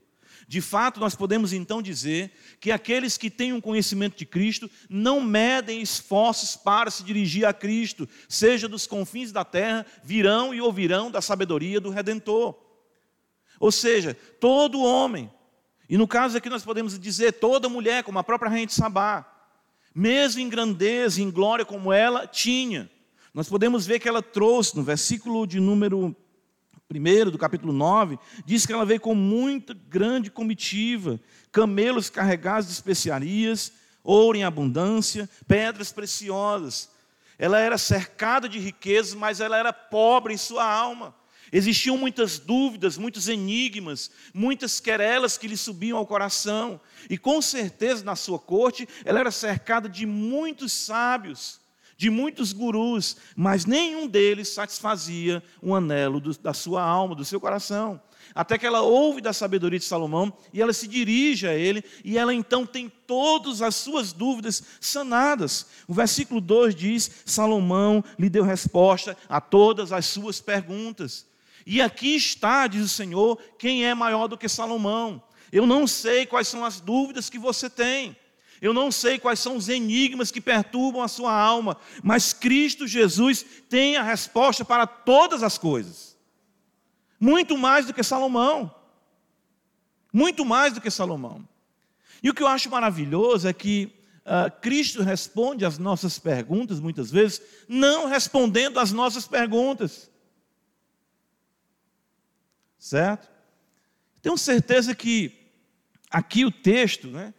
De 0.51 0.61
fato, 0.61 0.99
nós 0.99 1.15
podemos 1.15 1.53
então 1.53 1.81
dizer 1.81 2.33
que 2.59 2.73
aqueles 2.73 3.17
que 3.17 3.31
têm 3.31 3.53
um 3.53 3.61
conhecimento 3.61 4.19
de 4.19 4.27
Cristo 4.27 4.69
não 4.89 5.21
medem 5.21 5.81
esforços 5.81 6.57
para 6.57 6.91
se 6.91 7.05
dirigir 7.05 7.45
a 7.45 7.53
Cristo, 7.53 8.09
seja 8.29 8.67
dos 8.67 8.85
confins 8.85 9.31
da 9.31 9.45
terra, 9.45 9.87
virão 10.03 10.53
e 10.53 10.61
ouvirão 10.61 11.09
da 11.09 11.21
sabedoria 11.21 11.81
do 11.81 11.89
Redentor. 11.89 12.59
Ou 13.61 13.71
seja, 13.71 14.13
todo 14.41 14.83
homem, 14.83 15.31
e 15.89 15.97
no 15.97 16.09
caso 16.09 16.37
aqui 16.37 16.51
nós 16.51 16.65
podemos 16.65 16.99
dizer 16.99 17.35
toda 17.35 17.69
mulher, 17.69 18.03
como 18.03 18.19
a 18.19 18.25
própria 18.25 18.51
rainha 18.51 18.67
de 18.67 18.75
Sabá, 18.75 19.25
mesmo 19.95 20.41
em 20.41 20.49
grandeza, 20.49 21.23
em 21.23 21.31
glória 21.31 21.65
como 21.65 21.93
ela 21.93 22.27
tinha, 22.27 22.91
nós 23.33 23.49
podemos 23.49 23.87
ver 23.87 24.01
que 24.01 24.09
ela 24.09 24.21
trouxe, 24.21 24.77
no 24.77 24.83
versículo 24.83 25.47
de 25.47 25.61
número 25.61 26.17
1 26.93 27.31
do 27.31 27.39
capítulo 27.39 27.73
9, 27.73 28.19
diz 28.45 28.67
que 28.67 28.73
ela 28.73 28.85
veio 28.85 29.01
com 29.01 29.15
muito 29.15 29.75
grande 29.75 30.31
comitiva, 30.31 31.21
camelos 31.53 32.11
carregados 32.11 32.67
de 32.67 32.73
especiarias, 32.73 33.73
ouro 34.03 34.37
em 34.37 34.43
abundância, 34.43 35.29
pedras 35.47 35.93
preciosas. 35.93 36.91
Ela 37.39 37.61
era 37.61 37.79
cercada 37.79 38.49
de 38.49 38.59
riquezas, 38.59 39.15
mas 39.15 39.41
ela 39.41 39.57
era 39.57 39.73
pobre 39.73 40.35
em 40.35 40.37
sua 40.37 40.65
alma. 40.65 41.15
Existiam 41.53 41.97
muitas 41.97 42.39
dúvidas, 42.39 42.99
muitos 42.99 43.29
enigmas, 43.29 44.11
muitas 44.35 44.79
querelas 44.79 45.39
que 45.39 45.49
lhe 45.49 45.57
subiam 45.57 45.99
ao 45.99 46.07
coração. 46.07 46.81
E 47.09 47.17
com 47.17 47.41
certeza 47.41 48.05
na 48.05 48.17
sua 48.17 48.39
corte 48.39 48.89
ela 49.05 49.21
era 49.21 49.31
cercada 49.31 49.89
de 49.89 50.07
muitos 50.07 50.73
sábios 50.73 51.61
de 52.01 52.09
muitos 52.09 52.55
gurus, 52.55 53.15
mas 53.37 53.67
nenhum 53.67 54.09
deles 54.09 54.49
satisfazia 54.49 55.43
o 55.61 55.75
anelo 55.75 56.19
do, 56.19 56.33
da 56.39 56.55
sua 56.55 56.83
alma, 56.83 57.15
do 57.15 57.27
seu 57.27 57.39
coração. 57.39 58.01
Até 58.35 58.57
que 58.57 58.65
ela 58.65 58.81
ouve 58.81 59.21
da 59.21 59.35
sabedoria 59.35 59.79
de 59.79 59.85
Salomão 59.85 60.33
e 60.51 60.63
ela 60.63 60.73
se 60.73 60.89
dirige 60.89 61.47
a 61.47 61.53
ele 61.53 61.85
e 62.03 62.17
ela 62.17 62.33
então 62.33 62.65
tem 62.65 62.91
todas 63.07 63.61
as 63.61 63.75
suas 63.75 64.15
dúvidas 64.15 64.63
sanadas. 64.81 65.67
O 65.87 65.93
versículo 65.93 66.41
2 66.41 66.75
diz: 66.75 67.11
Salomão 67.27 68.03
lhe 68.19 68.31
deu 68.31 68.45
resposta 68.45 69.15
a 69.29 69.39
todas 69.39 69.93
as 69.93 70.07
suas 70.07 70.41
perguntas. 70.41 71.27
E 71.67 71.83
aqui 71.83 72.17
está, 72.17 72.67
diz 72.67 72.83
o 72.83 72.89
Senhor, 72.89 73.39
quem 73.59 73.85
é 73.85 73.95
maior 73.95 74.27
do 74.27 74.39
que 74.39 74.49
Salomão. 74.49 75.23
Eu 75.53 75.67
não 75.67 75.87
sei 75.87 76.25
quais 76.25 76.49
são 76.49 76.65
as 76.65 76.81
dúvidas 76.81 77.29
que 77.29 77.39
você 77.39 77.69
tem. 77.69 78.17
Eu 78.61 78.75
não 78.75 78.93
sei 78.93 79.19
quais 79.19 79.41
são 79.41 79.57
os 79.57 79.69
enigmas 79.69 80.31
que 80.31 80.41
perturbam 80.41 81.03
a 81.03 81.09
sua 81.09 81.33
alma, 81.33 81.79
mas 82.03 82.33
Cristo 82.33 82.87
Jesus 82.87 83.45
tem 83.69 83.97
a 83.97 84.03
resposta 84.03 84.65
para 84.65 84.87
todas 84.87 85.43
as 85.43 85.57
coisas. 85.57 86.17
Muito 87.19 87.57
mais 87.57 87.87
do 87.87 87.95
que 87.95 88.03
Salomão. 88.03 88.75
Muito 90.13 90.45
mais 90.45 90.75
do 90.75 90.81
que 90.81 90.91
Salomão. 90.91 91.49
E 92.23 92.29
o 92.29 92.35
que 92.35 92.43
eu 92.43 92.47
acho 92.47 92.69
maravilhoso 92.69 93.49
é 93.49 93.53
que 93.53 93.93
uh, 94.27 94.51
Cristo 94.61 95.03
responde 95.03 95.65
às 95.65 95.79
nossas 95.79 96.19
perguntas, 96.19 96.81
muitas 96.81 97.11
vezes, 97.11 97.41
não 97.67 98.07
respondendo 98.07 98.79
às 98.79 98.93
nossas 98.93 99.27
perguntas. 99.27 100.11
Certo? 102.79 103.29
Tenho 104.21 104.37
certeza 104.37 104.95
que 104.95 105.51
aqui 106.11 106.45
o 106.45 106.51
texto, 106.51 107.09
né, 107.09 107.33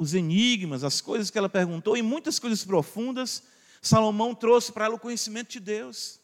os 0.00 0.14
enigmas, 0.14 0.82
as 0.82 1.02
coisas 1.02 1.28
que 1.28 1.36
ela 1.36 1.46
perguntou, 1.50 1.94
e 1.94 2.00
muitas 2.00 2.38
coisas 2.38 2.64
profundas, 2.64 3.42
Salomão 3.82 4.34
trouxe 4.34 4.72
para 4.72 4.86
ela 4.86 4.94
o 4.94 4.98
conhecimento 4.98 5.50
de 5.50 5.60
Deus. 5.60 6.18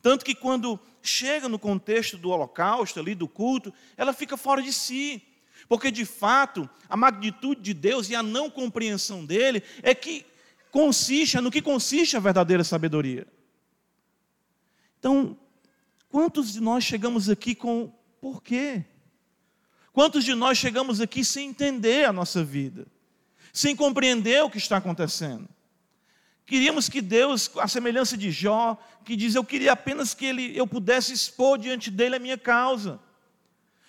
Tanto 0.00 0.24
que 0.24 0.32
quando 0.32 0.78
chega 1.02 1.48
no 1.48 1.58
contexto 1.58 2.16
do 2.16 2.30
holocausto, 2.30 3.00
ali 3.00 3.16
do 3.16 3.26
culto, 3.26 3.74
ela 3.96 4.12
fica 4.12 4.36
fora 4.36 4.62
de 4.62 4.72
si. 4.72 5.20
Porque 5.68 5.90
de 5.90 6.04
fato, 6.04 6.70
a 6.88 6.96
magnitude 6.96 7.60
de 7.60 7.74
Deus 7.74 8.08
e 8.08 8.14
a 8.14 8.22
não 8.22 8.48
compreensão 8.48 9.26
dele 9.26 9.60
é 9.82 9.92
que 9.92 10.24
consiste, 10.70 11.36
no 11.40 11.50
que 11.50 11.60
consiste 11.60 12.16
a 12.16 12.20
verdadeira 12.20 12.62
sabedoria. 12.62 13.26
Então, 15.00 15.36
quantos 16.08 16.52
de 16.52 16.60
nós 16.60 16.84
chegamos 16.84 17.28
aqui 17.28 17.56
com 17.56 17.92
por 18.20 18.40
quê? 18.40 18.84
Quantos 19.92 20.24
de 20.24 20.34
nós 20.34 20.56
chegamos 20.56 21.00
aqui 21.00 21.24
sem 21.24 21.48
entender 21.48 22.04
a 22.04 22.12
nossa 22.12 22.44
vida, 22.44 22.86
sem 23.52 23.74
compreender 23.74 24.42
o 24.42 24.50
que 24.50 24.58
está 24.58 24.76
acontecendo? 24.76 25.48
Queríamos 26.46 26.88
que 26.88 27.00
Deus, 27.00 27.50
a 27.58 27.68
semelhança 27.68 28.16
de 28.16 28.30
Jó, 28.30 28.76
que 29.04 29.14
diz: 29.14 29.34
Eu 29.34 29.44
queria 29.44 29.72
apenas 29.72 30.14
que 30.14 30.26
ele, 30.26 30.56
eu 30.56 30.66
pudesse 30.66 31.12
expor 31.12 31.58
diante 31.58 31.90
dele 31.90 32.16
a 32.16 32.18
minha 32.18 32.36
causa. 32.36 32.98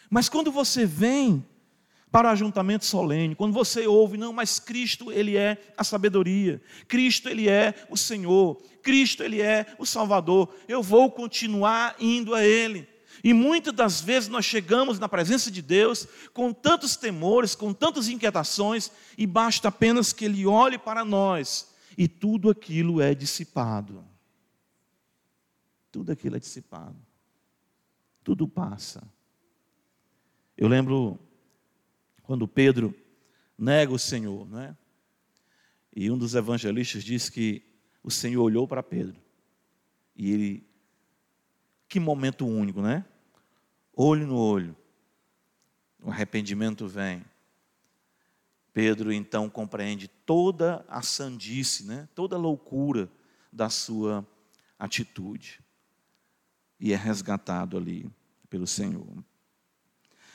Mas 0.10 0.30
quando 0.30 0.52
você 0.52 0.86
vem 0.86 1.44
para 2.12 2.28
o 2.28 2.32
ajuntamento 2.32 2.86
solene, 2.86 3.34
quando 3.34 3.54
você 3.54 3.88
ouve, 3.88 4.18
não, 4.18 4.34
mas 4.34 4.60
Cristo, 4.60 5.12
Ele 5.12 5.38
é 5.38 5.58
a 5.78 5.84
sabedoria, 5.84 6.62
Cristo, 6.88 7.30
Ele 7.30 7.48
é 7.48 7.74
o 7.90 7.96
Senhor, 7.96 8.62
Cristo, 8.84 9.24
Ele 9.24 9.42
é 9.42 9.66
o 9.80 9.86
Salvador, 9.86 10.54
eu 10.68 10.84
vou 10.84 11.10
continuar 11.10 11.96
indo 11.98 12.36
a 12.36 12.44
Ele. 12.44 12.91
E 13.24 13.34
muitas 13.34 13.74
das 13.74 14.02
vezes 14.02 14.30
nós 14.30 14.46
chegamos 14.46 15.00
na 15.00 15.08
presença 15.08 15.52
de 15.52 15.62
Deus 15.62 16.08
com 16.34 16.52
tantos 16.52 16.96
temores, 16.96 17.56
com 17.56 17.74
tantas 17.74 18.08
inquietações, 18.08 18.92
e 19.18 19.28
basta 19.28 19.68
apenas 19.68 20.12
que 20.12 20.26
Ele 20.26 20.46
olhe 20.46 20.78
para 20.78 21.06
nós 21.06 21.72
e 21.98 22.08
tudo 22.08 22.50
aquilo 22.50 23.02
é 23.02 23.14
dissipado. 23.14 24.04
Tudo 25.92 26.12
aquilo 26.12 26.38
é 26.38 26.40
dissipado. 26.40 26.96
Tudo 28.24 28.48
passa. 28.48 29.04
Eu 30.58 30.68
lembro 30.68 31.20
quando 32.24 32.48
Pedro 32.48 32.96
nega 33.58 33.92
o 33.92 34.00
Senhor, 34.00 34.50
não 34.50 34.60
é? 34.60 34.78
E 35.94 36.10
um 36.10 36.18
dos 36.18 36.34
evangelistas 36.34 37.04
diz 37.04 37.30
que 37.30 37.64
o 38.02 38.10
Senhor 38.10 38.42
olhou 38.42 38.68
para 38.68 38.82
Pedro 38.82 39.20
e 40.16 40.32
ele 40.32 40.68
que 41.88 42.00
momento 42.00 42.48
único, 42.48 42.82
né? 42.82 43.06
Olho 43.94 44.26
no 44.26 44.38
olho. 44.38 44.76
O 46.02 46.10
arrependimento 46.10 46.88
vem. 46.88 47.24
Pedro 48.74 49.12
então 49.12 49.50
compreende 49.50 50.08
toda 50.08 50.86
a 50.88 51.02
sandice, 51.02 51.86
né? 51.86 52.08
toda 52.16 52.36
a 52.36 52.40
loucura 52.40 53.10
da 53.52 53.70
sua 53.70 54.26
atitude. 54.80 55.60
E 56.80 56.94
é 56.94 56.96
resgatado 56.96 57.78
ali 57.78 58.10
pelo 58.50 58.66
Senhor. 58.66 59.24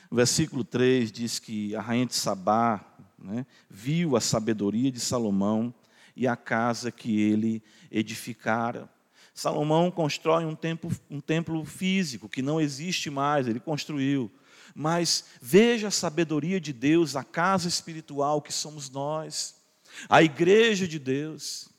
O 0.09 0.15
versículo 0.15 0.63
3 0.63 1.11
diz 1.11 1.39
que 1.39 1.75
a 1.75 1.81
rainha 1.81 2.05
de 2.05 2.15
Sabá 2.15 2.85
né, 3.17 3.45
viu 3.69 4.15
a 4.15 4.21
sabedoria 4.21 4.91
de 4.91 4.99
Salomão 4.99 5.73
e 6.15 6.27
a 6.27 6.35
casa 6.35 6.91
que 6.91 7.19
ele 7.19 7.61
edificara. 7.91 8.89
Salomão 9.37 9.91
constrói 9.91 10.45
um 10.45 10.55
templo, 10.55 10.91
um 11.11 11.21
templo 11.21 11.63
físico 11.63 12.27
que 12.27 12.41
não 12.41 12.59
existe 12.59 13.11
mais, 13.11 13.47
ele 13.47 13.59
construiu. 13.59 14.31
Mas 14.73 15.25
veja 15.39 15.89
a 15.89 15.91
sabedoria 15.91 16.59
de 16.59 16.73
Deus, 16.73 17.15
a 17.15 17.23
casa 17.23 17.67
espiritual 17.67 18.41
que 18.41 18.51
somos 18.51 18.89
nós, 18.89 19.53
a 20.09 20.23
igreja 20.23 20.87
de 20.87 20.97
Deus. 20.97 21.69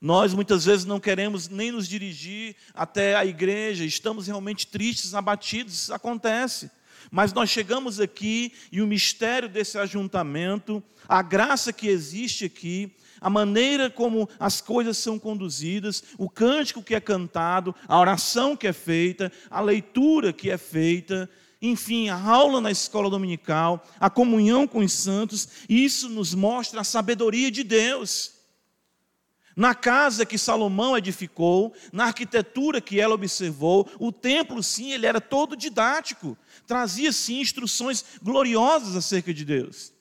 Nós 0.00 0.34
muitas 0.34 0.64
vezes 0.64 0.84
não 0.84 0.98
queremos 0.98 1.48
nem 1.48 1.70
nos 1.70 1.86
dirigir 1.86 2.56
até 2.74 3.14
a 3.14 3.24
igreja, 3.24 3.84
estamos 3.84 4.26
realmente 4.26 4.66
tristes, 4.66 5.14
abatidos, 5.14 5.74
isso 5.74 5.94
acontece. 5.94 6.72
Mas 7.08 7.32
nós 7.32 7.50
chegamos 7.50 8.00
aqui 8.00 8.52
e 8.72 8.82
o 8.82 8.86
mistério 8.86 9.48
desse 9.48 9.78
ajuntamento, 9.78 10.82
a 11.08 11.22
graça 11.22 11.72
que 11.72 11.86
existe 11.86 12.46
aqui, 12.46 12.96
a 13.20 13.28
maneira 13.28 13.90
como 13.90 14.28
as 14.38 14.60
coisas 14.60 14.96
são 14.96 15.18
conduzidas, 15.18 16.02
o 16.16 16.28
cântico 16.28 16.82
que 16.82 16.94
é 16.94 17.00
cantado, 17.00 17.74
a 17.86 17.98
oração 17.98 18.56
que 18.56 18.66
é 18.66 18.72
feita, 18.72 19.30
a 19.50 19.60
leitura 19.60 20.32
que 20.32 20.50
é 20.50 20.56
feita, 20.56 21.28
enfim, 21.60 22.08
a 22.08 22.18
aula 22.18 22.60
na 22.60 22.70
escola 22.70 23.10
dominical, 23.10 23.86
a 23.98 24.08
comunhão 24.08 24.66
com 24.66 24.78
os 24.78 24.92
santos, 24.92 25.48
isso 25.68 26.08
nos 26.08 26.34
mostra 26.34 26.80
a 26.80 26.84
sabedoria 26.84 27.50
de 27.50 27.62
Deus. 27.62 28.40
Na 29.54 29.74
casa 29.74 30.24
que 30.24 30.38
Salomão 30.38 30.96
edificou, 30.96 31.74
na 31.92 32.04
arquitetura 32.04 32.80
que 32.80 32.98
ela 32.98 33.14
observou, 33.14 33.86
o 33.98 34.10
templo, 34.10 34.62
sim, 34.62 34.92
ele 34.92 35.04
era 35.04 35.20
todo 35.20 35.56
didático, 35.56 36.38
trazia, 36.66 37.12
sim, 37.12 37.40
instruções 37.40 38.04
gloriosas 38.22 38.96
acerca 38.96 39.34
de 39.34 39.44
Deus. 39.44 39.92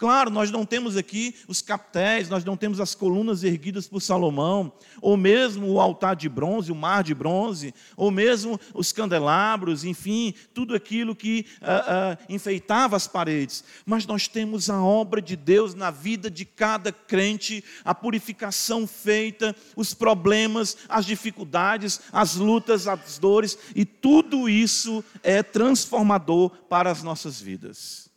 Claro, 0.00 0.30
nós 0.30 0.50
não 0.50 0.64
temos 0.64 0.96
aqui 0.96 1.34
os 1.46 1.60
captéis, 1.60 2.30
nós 2.30 2.42
não 2.42 2.56
temos 2.56 2.80
as 2.80 2.94
colunas 2.94 3.44
erguidas 3.44 3.86
por 3.86 4.00
Salomão, 4.00 4.72
ou 4.98 5.14
mesmo 5.14 5.66
o 5.66 5.78
altar 5.78 6.16
de 6.16 6.26
bronze, 6.26 6.72
o 6.72 6.74
mar 6.74 7.04
de 7.04 7.14
bronze, 7.14 7.74
ou 7.98 8.10
mesmo 8.10 8.58
os 8.72 8.92
candelabros, 8.92 9.84
enfim, 9.84 10.32
tudo 10.54 10.74
aquilo 10.74 11.14
que 11.14 11.44
uh, 11.60 12.14
uh, 12.14 12.24
enfeitava 12.30 12.96
as 12.96 13.06
paredes. 13.06 13.62
Mas 13.84 14.06
nós 14.06 14.26
temos 14.26 14.70
a 14.70 14.82
obra 14.82 15.20
de 15.20 15.36
Deus 15.36 15.74
na 15.74 15.90
vida 15.90 16.30
de 16.30 16.46
cada 16.46 16.90
crente, 16.90 17.62
a 17.84 17.94
purificação 17.94 18.86
feita, 18.86 19.54
os 19.76 19.92
problemas, 19.92 20.78
as 20.88 21.04
dificuldades, 21.04 22.00
as 22.10 22.36
lutas, 22.36 22.88
as 22.88 23.18
dores, 23.18 23.58
e 23.76 23.84
tudo 23.84 24.48
isso 24.48 25.04
é 25.22 25.42
transformador 25.42 26.48
para 26.70 26.90
as 26.90 27.02
nossas 27.02 27.38
vidas. 27.38 28.09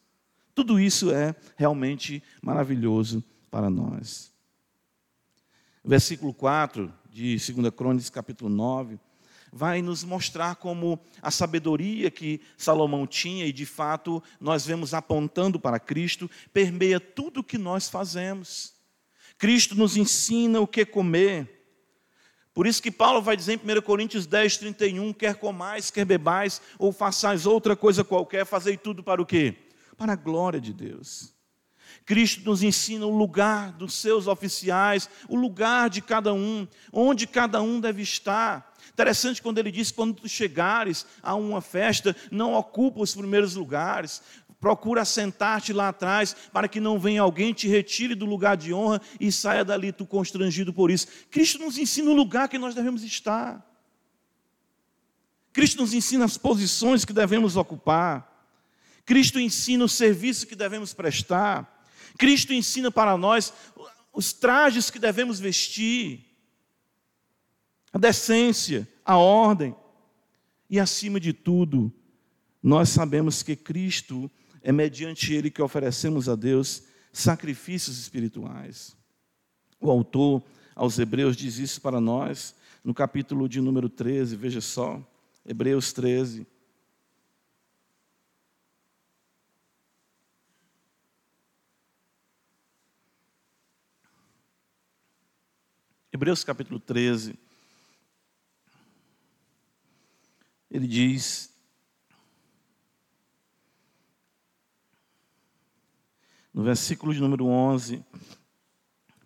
Tudo 0.55 0.79
isso 0.79 1.11
é 1.11 1.35
realmente 1.55 2.21
maravilhoso 2.41 3.23
para 3.49 3.69
nós. 3.69 4.31
Versículo 5.83 6.33
4 6.33 6.93
de 7.09 7.35
2 7.35 7.69
Crônicas, 7.75 8.09
capítulo 8.09 8.49
9, 8.49 8.99
vai 9.51 9.81
nos 9.81 10.03
mostrar 10.03 10.55
como 10.55 10.99
a 11.21 11.29
sabedoria 11.29 12.09
que 12.09 12.41
Salomão 12.57 13.05
tinha, 13.05 13.45
e 13.45 13.51
de 13.51 13.65
fato 13.65 14.21
nós 14.39 14.65
vemos 14.65 14.93
apontando 14.93 15.59
para 15.59 15.79
Cristo, 15.79 16.29
permeia 16.51 16.99
tudo 16.99 17.41
o 17.41 17.43
que 17.43 17.57
nós 17.57 17.89
fazemos. 17.89 18.73
Cristo 19.37 19.75
nos 19.75 19.97
ensina 19.97 20.59
o 20.59 20.67
que 20.67 20.85
comer. 20.85 21.49
Por 22.53 22.67
isso 22.67 22.81
que 22.81 22.91
Paulo 22.91 23.21
vai 23.21 23.35
dizer 23.35 23.53
em 23.53 23.77
1 23.77 23.81
Coríntios 23.81 24.25
10, 24.25 24.57
31, 24.57 25.13
quer 25.13 25.35
comais, 25.35 25.91
quer 25.91 26.05
bebais, 26.05 26.61
ou 26.77 26.91
façais 26.91 27.45
outra 27.45 27.75
coisa 27.75 28.03
qualquer, 28.03 28.45
fazei 28.45 28.77
tudo 28.77 29.03
para 29.03 29.21
o 29.21 29.25
quê? 29.25 29.55
Para 29.97 30.13
a 30.13 30.17
glória 30.17 30.59
de 30.59 30.73
Deus. 30.73 31.33
Cristo 32.05 32.43
nos 32.45 32.63
ensina 32.63 33.05
o 33.05 33.15
lugar 33.15 33.71
dos 33.73 33.93
seus 33.93 34.27
oficiais, 34.27 35.09
o 35.29 35.35
lugar 35.35 35.89
de 35.89 36.01
cada 36.01 36.33
um, 36.33 36.67
onde 36.91 37.27
cada 37.27 37.61
um 37.61 37.79
deve 37.79 38.01
estar. 38.01 38.73
Interessante 38.91 39.41
quando 39.41 39.57
ele 39.57 39.71
diz: 39.71 39.91
quando 39.91 40.15
tu 40.15 40.27
chegares 40.27 41.05
a 41.21 41.35
uma 41.35 41.61
festa, 41.61 42.15
não 42.31 42.53
ocupa 42.53 43.01
os 43.01 43.15
primeiros 43.15 43.55
lugares, 43.55 44.21
procura 44.59 45.05
sentar-te 45.05 45.73
lá 45.73 45.89
atrás, 45.89 46.35
para 46.51 46.67
que 46.67 46.79
não 46.79 46.99
venha 46.99 47.21
alguém 47.21 47.53
te 47.53 47.67
retire 47.67 48.15
do 48.15 48.25
lugar 48.25 48.57
de 48.57 48.73
honra 48.73 49.01
e 49.19 49.31
saia 49.31 49.63
dali 49.63 49.91
tu 49.91 50.05
constrangido 50.05 50.73
por 50.73 50.89
isso. 50.89 51.07
Cristo 51.29 51.59
nos 51.59 51.77
ensina 51.77 52.09
o 52.09 52.15
lugar 52.15 52.49
que 52.49 52.57
nós 52.57 52.75
devemos 52.75 53.03
estar. 53.03 53.65
Cristo 55.51 55.81
nos 55.81 55.93
ensina 55.93 56.25
as 56.25 56.37
posições 56.37 57.05
que 57.05 57.13
devemos 57.13 57.55
ocupar. 57.55 58.32
Cristo 59.05 59.39
ensina 59.39 59.83
o 59.83 59.89
serviço 59.89 60.47
que 60.47 60.55
devemos 60.55 60.93
prestar. 60.93 61.85
Cristo 62.17 62.53
ensina 62.53 62.91
para 62.91 63.17
nós 63.17 63.53
os 64.13 64.31
trajes 64.31 64.89
que 64.89 64.99
devemos 64.99 65.39
vestir, 65.39 66.25
a 67.91 67.97
decência, 67.97 68.87
a 69.03 69.17
ordem. 69.17 69.75
E 70.69 70.79
acima 70.79 71.19
de 71.19 71.33
tudo, 71.33 71.91
nós 72.61 72.89
sabemos 72.89 73.43
que 73.43 73.55
Cristo 73.55 74.31
é 74.61 74.71
mediante 74.71 75.33
Ele 75.33 75.51
que 75.51 75.61
oferecemos 75.61 76.29
a 76.29 76.35
Deus 76.35 76.83
sacrifícios 77.11 77.99
espirituais. 77.99 78.95
O 79.79 79.91
autor 79.91 80.41
aos 80.75 80.97
Hebreus 80.97 81.35
diz 81.35 81.57
isso 81.57 81.81
para 81.81 81.99
nós 81.99 82.55
no 82.83 82.93
capítulo 82.93 83.47
de 83.47 83.61
número 83.61 83.87
13, 83.87 84.35
veja 84.35 84.59
só, 84.59 85.01
Hebreus 85.45 85.93
13. 85.93 86.45
Hebreus 96.23 96.41
capítulo 96.41 96.79
13. 96.79 97.37
Ele 100.71 100.87
diz: 100.87 101.53
no 106.53 106.63
versículo 106.63 107.13
de 107.13 107.19
número 107.19 107.45
11: 107.45 108.01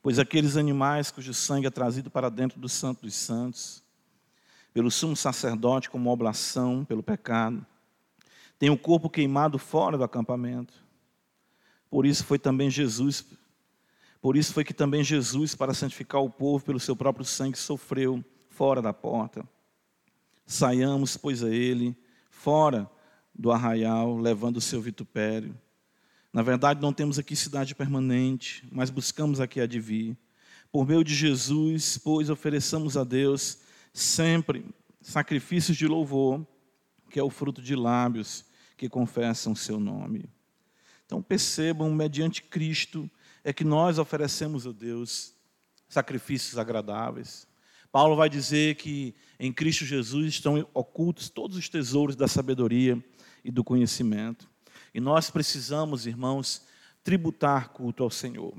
Pois 0.02 0.18
aqueles 0.18 0.58
animais 0.58 1.12
cujo 1.12 1.36
sangue 1.36 1.68
é 1.68 1.70
trazido 1.70 2.10
para 2.10 2.30
dentro 2.30 2.60
do 2.60 2.68
Santo 2.68 3.04
dos 3.04 3.14
Santos, 3.14 3.84
pelo 4.74 4.90
sumo 4.90 5.16
sacerdote 5.16 5.92
como 5.92 6.10
oblação 6.10 6.84
pelo 6.84 7.04
pecado, 7.04 7.64
tem 8.58 8.72
o 8.72 8.78
corpo 8.78 9.08
queimado 9.08 9.60
fora 9.60 10.00
do 10.00 10.04
acampamento. 10.04 10.74
Por 11.92 12.08
isso 12.08 12.26
foi 12.26 12.40
também 12.40 12.72
Jesus, 12.72 13.24
por 14.22 14.36
isso 14.36 14.54
foi 14.54 14.64
que 14.64 14.74
também 14.74 15.04
Jesus, 15.04 15.56
para 15.56 15.74
santificar 15.74 16.22
o 16.22 16.30
povo 16.30 16.64
pelo 16.64 16.80
seu 16.80 16.96
próprio 16.96 17.26
sangue, 17.26 17.58
sofreu 17.58 18.24
fora 18.50 18.82
da 18.82 18.94
porta. 18.94 19.48
Saiamos, 20.46 21.18
pois, 21.18 21.44
a 21.44 21.50
ele, 21.50 21.96
fora 22.30 22.90
do 23.34 23.52
arraial, 23.52 24.18
levando 24.18 24.58
o 24.58 24.62
seu 24.62 24.82
vitupério 24.82 25.56
na 26.38 26.44
verdade, 26.44 26.80
não 26.80 26.94
temos 26.94 27.18
aqui 27.18 27.36
cidade 27.36 27.74
permanente, 27.74 28.64
mas 28.72 28.92
buscamos 28.92 29.40
aqui 29.40 29.60
a 29.60 29.66
de 29.66 29.80
vir. 29.80 30.16
Por 30.72 30.86
meio 30.86 31.04
de 31.04 31.16
Jesus, 31.16 31.98
pois, 31.98 32.30
ofereçamos 32.30 32.96
a 32.96 33.04
Deus 33.04 33.58
sempre 33.92 34.64
sacrifícios 35.02 35.76
de 35.76 35.88
louvor, 35.88 36.46
que 37.10 37.20
é 37.20 37.24
o 37.24 37.32
fruto 37.32 37.60
de 37.60 37.76
lábios 37.76 38.46
que 38.78 38.88
confessam 38.88 39.54
o 39.54 39.56
seu 39.56 39.80
nome. 39.80 40.30
Então 41.08 41.24
percebam, 41.24 41.92
mediante 41.92 42.44
Cristo, 42.44 43.10
é 43.48 43.54
que 43.54 43.64
nós 43.64 43.98
oferecemos 43.98 44.68
a 44.68 44.74
Deus 44.74 45.34
sacrifícios 45.88 46.58
agradáveis. 46.58 47.48
Paulo 47.90 48.14
vai 48.14 48.30
dizer 48.30 48.76
que 48.76 49.16
em 49.40 49.54
Cristo 49.54 49.86
Jesus 49.86 50.34
estão 50.34 50.68
ocultos 50.74 51.30
todos 51.30 51.56
os 51.56 51.70
tesouros 51.70 52.14
da 52.14 52.28
sabedoria 52.28 53.02
e 53.46 53.50
do 53.50 53.64
conhecimento. 53.64 54.50
E 54.94 55.00
nós 55.00 55.30
precisamos, 55.30 56.06
irmãos, 56.06 56.64
tributar 57.06 57.70
culto 57.70 58.04
ao 58.04 58.10
Senhor. 58.10 58.54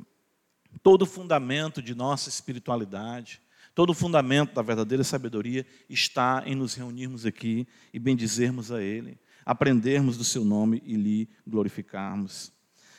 Todo 0.82 1.02
o 1.02 1.06
fundamento 1.06 1.82
de 1.82 1.94
nossa 1.94 2.30
espiritualidade, 2.30 3.42
todo 3.74 3.90
o 3.90 3.94
fundamento 3.94 4.54
da 4.54 4.62
verdadeira 4.62 5.04
sabedoria 5.04 5.66
está 5.86 6.42
em 6.46 6.54
nos 6.54 6.72
reunirmos 6.72 7.26
aqui 7.26 7.68
e 7.92 7.98
bendizermos 7.98 8.72
a 8.72 8.82
Ele, 8.82 9.18
aprendermos 9.44 10.16
do 10.16 10.24
Seu 10.24 10.46
nome 10.46 10.82
e 10.86 10.96
lhe 10.96 11.28
glorificarmos. 11.46 12.50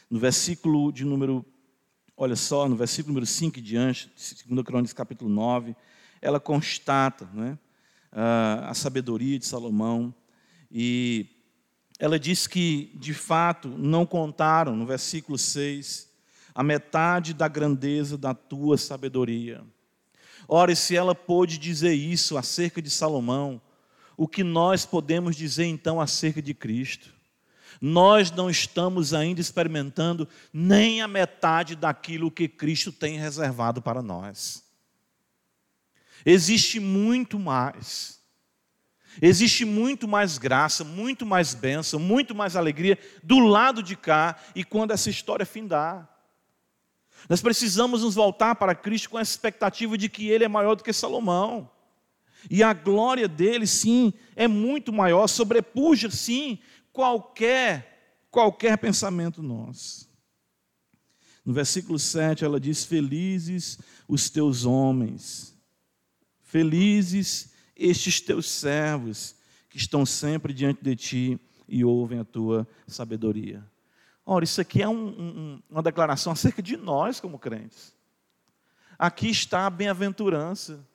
No 0.07 0.19
versículo 0.19 0.91
de 0.91 1.03
número, 1.03 1.43
olha 2.21 2.35
só, 2.35 2.67
no 2.67 2.75
versículo 2.75 3.13
número 3.13 3.25
5 3.25 3.59
e 3.59 3.61
diante, 3.61 4.11
2 4.45 4.65
Crônicas 4.65 4.91
capítulo 4.91 5.29
9, 5.29 5.73
ela 6.21 6.37
constata 6.37 7.23
né, 7.33 7.57
a 8.11 8.73
sabedoria 8.73 9.39
de 9.39 9.45
Salomão 9.45 10.13
e 10.69 11.27
ela 11.97 12.19
diz 12.19 12.45
que, 12.45 12.91
de 12.95 13.13
fato, 13.13 13.69
não 13.69 14.05
contaram, 14.05 14.75
no 14.75 14.85
versículo 14.85 15.37
6, 15.37 16.09
a 16.53 16.61
metade 16.61 17.33
da 17.33 17.47
grandeza 17.47 18.17
da 18.17 18.33
tua 18.33 18.77
sabedoria. 18.77 19.63
Ora, 20.45 20.75
se 20.75 20.97
ela 20.97 21.15
pôde 21.15 21.57
dizer 21.57 21.93
isso 21.93 22.37
acerca 22.37 22.81
de 22.81 22.89
Salomão, 22.89 23.61
o 24.17 24.27
que 24.27 24.43
nós 24.43 24.85
podemos 24.85 25.37
dizer 25.37 25.67
então 25.67 26.01
acerca 26.01 26.41
de 26.41 26.53
Cristo? 26.53 27.13
Nós 27.81 28.31
não 28.31 28.49
estamos 28.49 29.13
ainda 29.13 29.39
experimentando 29.39 30.27
nem 30.51 31.01
a 31.01 31.07
metade 31.07 31.75
daquilo 31.75 32.31
que 32.31 32.47
Cristo 32.47 32.91
tem 32.91 33.17
reservado 33.17 33.81
para 33.81 34.01
nós. 34.01 34.63
Existe 36.25 36.79
muito 36.79 37.39
mais. 37.39 38.19
Existe 39.21 39.65
muito 39.65 40.07
mais 40.07 40.37
graça, 40.37 40.83
muito 40.83 41.25
mais 41.25 41.53
bênção, 41.53 41.99
muito 41.99 42.35
mais 42.35 42.55
alegria 42.55 42.97
do 43.23 43.39
lado 43.39 43.81
de 43.81 43.95
cá 43.95 44.37
e 44.55 44.63
quando 44.63 44.91
essa 44.91 45.09
história 45.09 45.45
findar. 45.45 46.07
Nós 47.27 47.41
precisamos 47.41 48.03
nos 48.03 48.15
voltar 48.15 48.55
para 48.55 48.75
Cristo 48.75 49.09
com 49.09 49.17
a 49.17 49.21
expectativa 49.21 49.97
de 49.97 50.07
que 50.07 50.29
Ele 50.29 50.43
é 50.43 50.47
maior 50.47 50.75
do 50.75 50.83
que 50.83 50.93
Salomão. 50.93 51.69
E 52.49 52.63
a 52.63 52.71
glória 52.71 53.27
dele, 53.27 53.67
sim, 53.67 54.13
é 54.35 54.47
muito 54.47 54.93
maior, 54.93 55.27
sobrepuja, 55.27 56.09
sim, 56.09 56.59
qualquer, 56.99 58.25
qualquer 58.29 58.77
pensamento 58.77 59.41
nosso. 59.41 60.09
No 61.45 61.53
versículo 61.53 61.97
7, 61.97 62.43
ela 62.43 62.59
diz: 62.59 62.83
Felizes 62.83 63.79
os 64.05 64.29
teus 64.29 64.65
homens, 64.65 65.57
felizes 66.41 67.53
estes 67.73 68.19
teus 68.19 68.49
servos 68.49 69.33
que 69.69 69.77
estão 69.77 70.05
sempre 70.05 70.53
diante 70.53 70.83
de 70.83 70.93
ti 70.93 71.39
e 71.69 71.85
ouvem 71.85 72.19
a 72.19 72.25
tua 72.25 72.67
sabedoria. 72.85 73.65
Ora, 74.25 74.43
isso 74.43 74.59
aqui 74.59 74.81
é 74.81 74.89
um, 74.89 75.07
um, 75.07 75.63
uma 75.69 75.81
declaração 75.81 76.33
acerca 76.33 76.61
de 76.61 76.75
nós 76.75 77.21
como 77.21 77.39
crentes. 77.39 77.95
Aqui 78.97 79.29
está 79.29 79.67
a 79.67 79.69
bem-aventurança. 79.69 80.85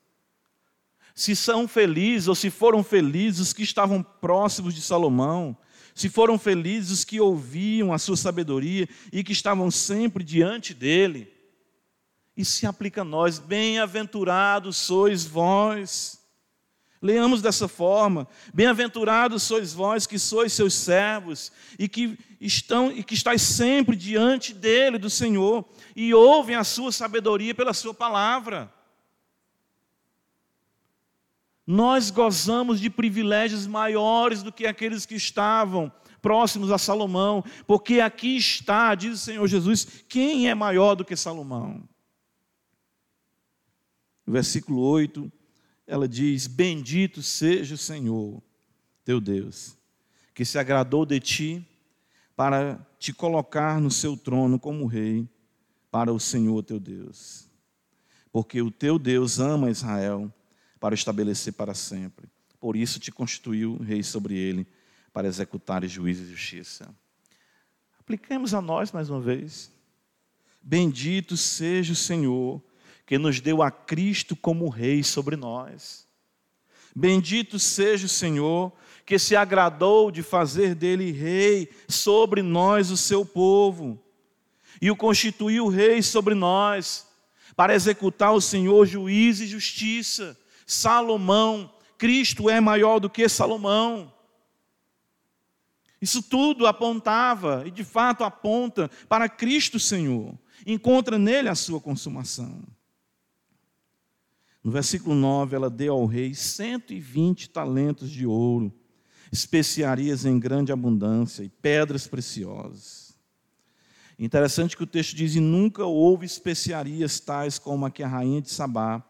Se 1.15 1.35
são 1.35 1.67
felizes 1.67 2.29
ou 2.29 2.35
se 2.35 2.51
foram 2.51 2.85
felizes 2.85 3.41
os 3.41 3.53
que 3.55 3.63
estavam 3.63 4.03
próximos 4.03 4.75
de 4.75 4.83
Salomão, 4.83 5.57
se 5.95 6.09
foram 6.09 6.39
felizes 6.39 6.91
os 6.91 7.05
que 7.05 7.21
ouviam 7.21 7.93
a 7.93 7.99
sua 7.99 8.17
sabedoria 8.17 8.89
e 9.13 9.23
que 9.23 9.33
estavam 9.33 9.71
sempre 9.71 10.25
diante 10.25 10.75
dele, 10.75 11.33
isso 12.37 12.53
se 12.53 12.67
aplica 12.67 13.03
a 13.03 13.05
nós. 13.05 13.39
Bem-aventurados 13.39 14.77
sois 14.77 15.25
vós 15.25 16.25
Leamos 17.05 17.43
dessa 17.43 17.69
forma: 17.69 18.27
Bem-aventurados 18.55 19.43
sois 19.43 19.75
vós 19.75 20.07
que 20.07 20.19
sois 20.19 20.55
seus 20.55 20.73
servos 20.73 21.53
e 21.79 21.87
que 21.87 22.19
estão 22.41 22.91
e 22.91 23.05
que 23.05 23.13
estáis 23.13 23.43
sempre 23.43 23.95
diante 23.95 24.55
dele, 24.55 24.97
do 24.97 25.11
Senhor, 25.11 25.69
e 25.95 26.15
ouvem 26.15 26.57
a 26.57 26.65
sua 26.65 26.91
sabedoria 26.91 27.55
pela 27.55 27.75
sua 27.75 27.93
palavra. 27.93 28.73
Nós 31.67 32.11
gozamos 32.11 32.81
de 32.81 32.91
privilégios 32.91 33.67
maiores 33.67 34.43
do 34.43 34.53
que 34.53 34.67
aqueles 34.67 35.07
que 35.07 35.15
estavam 35.15 35.91
próximos 36.21 36.71
a 36.71 36.79
Salomão, 36.79 37.45
porque 37.67 38.01
aqui 38.01 38.37
está, 38.37 38.95
diz 38.95 39.15
o 39.15 39.25
Senhor 39.25 39.47
Jesus, 39.47 39.87
quem 40.09 40.49
é 40.49 40.55
maior 40.55 40.95
do 40.95 41.05
que 41.05 41.17
Salomão? 41.17 41.87
Versículo 44.27 44.81
8 44.81 45.31
ela 45.87 46.09
diz: 46.09 46.47
Bendito 46.47 47.23
seja 47.23 47.75
o 47.75 47.79
Senhor, 47.79 48.43
teu 49.05 49.21
Deus, 49.21 49.77
que 50.35 50.45
se 50.45 50.59
agradou 50.59 51.05
de 51.05 51.21
ti 51.21 51.67
para 52.35 52.85
te 52.99 53.13
colocar 53.13 53.81
no 53.81 53.91
seu 53.91 54.17
trono 54.17 54.59
como 54.59 54.87
rei 54.87 55.29
para 55.91 56.13
o 56.13 56.19
Senhor 56.19 56.63
teu 56.63 56.81
Deus. 56.81 57.49
Porque 58.33 58.61
o 58.61 58.71
teu 58.71 58.99
Deus 58.99 59.39
ama 59.39 59.71
Israel 59.71 60.33
para 60.85 60.95
estabelecer 60.95 61.55
para 61.55 61.73
sempre. 61.73 62.29
Por 62.61 62.77
isso 62.77 63.01
te 63.01 63.11
constituiu 63.11 63.79
rei 63.79 64.03
sobre 64.03 64.37
ele, 64.37 64.67
para 65.15 65.27
executar 65.27 65.83
juízo 65.87 66.25
e 66.25 66.27
justiça. 66.27 66.95
Apliquemos 67.99 68.53
a 68.53 68.61
nós 68.61 68.93
mais 68.93 69.09
uma 69.09 69.19
vez. 69.19 69.73
Bendito 70.61 71.39
seja 71.39 71.95
o 71.95 71.97
Senhor 71.97 72.63
que 73.07 73.17
nos 73.17 73.41
deu 73.41 73.63
a 73.63 73.71
Cristo 73.71 74.37
como 74.37 74.69
Rei 74.69 75.03
sobre 75.03 75.37
nós. 75.37 76.07
Bendito 76.95 77.59
seja 77.59 78.05
o 78.05 78.11
Senhor, 78.11 78.71
que 79.07 79.19
se 79.19 79.35
agradou 79.35 80.11
de 80.11 80.23
fazer 80.23 80.75
dele 80.75 81.13
Rei 81.13 81.71
sobre 81.89 82.43
nós, 82.43 82.91
o 82.91 82.97
seu 82.99 83.25
povo, 83.25 83.99
e 84.83 84.91
o 84.91 84.97
constituiu 84.97 85.67
Rei 85.67 86.03
sobre 86.03 86.35
nós, 86.35 87.07
para 87.57 87.75
executar 87.75 88.35
o 88.35 88.41
Senhor 88.41 88.85
juízo 88.85 89.45
e 89.45 89.47
justiça. 89.47 90.39
Salomão, 90.67 91.73
Cristo 91.99 92.51
é 92.51 92.61
maior 92.61 92.99
do 92.99 93.11
que 93.11 93.29
Salomão. 93.29 94.13
Isso 96.05 96.23
tudo 96.23 96.67
apontava, 96.67 97.63
e 97.67 97.71
de 97.71 97.83
fato 97.83 98.25
aponta, 98.25 98.91
para 99.09 99.29
Cristo 99.29 99.81
Senhor. 99.81 100.39
Encontra 100.67 101.19
nele 101.19 101.49
a 101.49 101.55
sua 101.55 101.81
consumação. 101.81 102.63
No 104.63 104.71
versículo 104.71 105.15
9, 105.15 105.57
ela 105.57 105.71
deu 105.71 105.95
ao 105.95 106.07
rei 106.07 106.35
120 106.35 107.49
talentos 107.51 108.11
de 108.11 108.27
ouro, 108.27 108.71
especiarias 109.33 110.25
em 110.25 110.39
grande 110.39 110.73
abundância 110.73 111.43
e 111.43 111.49
pedras 111.49 112.07
preciosas. 112.07 113.17
Interessante 114.19 114.77
que 114.77 114.83
o 114.83 114.87
texto 114.87 115.17
diz: 115.17 115.35
E 115.35 115.41
nunca 115.41 115.85
houve 115.85 116.25
especiarias 116.25 117.19
tais 117.19 117.59
como 117.59 117.85
a 117.87 117.91
que 117.91 118.03
a 118.03 118.09
rainha 118.09 118.41
de 118.41 118.51
Sabá 118.51 119.03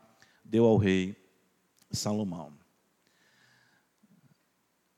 deu 0.44 0.64
ao 0.64 0.76
rei 0.76 1.23
Salomão. 1.94 2.52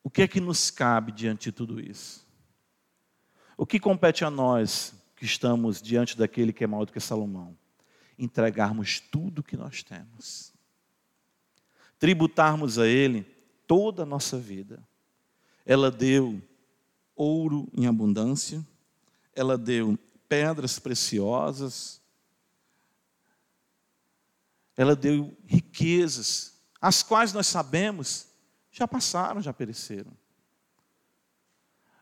O 0.03 0.11
que 0.11 0.23
é 0.23 0.29
que 0.29 0.41
nos 0.41 0.71
cabe 0.71 1.13
diante 1.13 1.45
de 1.45 1.53
tudo 1.53 1.81
isso? 1.81 2.27
O 3.57 3.67
que 3.67 3.81
compete 3.81 4.25
a 4.25 4.31
nós 4.31 4.95
que 5.17 5.25
estamos 5.25 5.81
diante 5.81 6.17
daquele 6.17 6.53
que 6.53 6.65
é 6.65 6.67
maior 6.67 6.85
do 6.85 6.93
que 6.93 7.01
Salomão? 7.01 7.57
entregarmos 8.19 9.01
tudo 9.01 9.43
que 9.43 9.57
nós 9.57 9.83
temos, 9.83 10.53
tributarmos 11.99 12.79
a 12.79 12.87
Ele 12.87 13.23
toda 13.67 14.03
a 14.03 14.07
nossa 14.07 14.39
vida. 14.39 14.83
Ela 15.65 15.91
deu 15.91 16.41
ouro 17.15 17.69
em 17.77 17.87
abundância, 17.87 18.65
ela 19.35 19.59
deu 19.59 19.99
pedras 20.29 20.79
preciosas, 20.79 22.01
ela 24.77 24.95
deu 24.95 25.37
riquezas, 25.47 26.56
as 26.81 27.03
quais 27.03 27.33
nós 27.33 27.47
sabemos 27.47 28.29
já 28.71 28.87
passaram, 28.87 29.41
já 29.41 29.53
pereceram. 29.53 30.13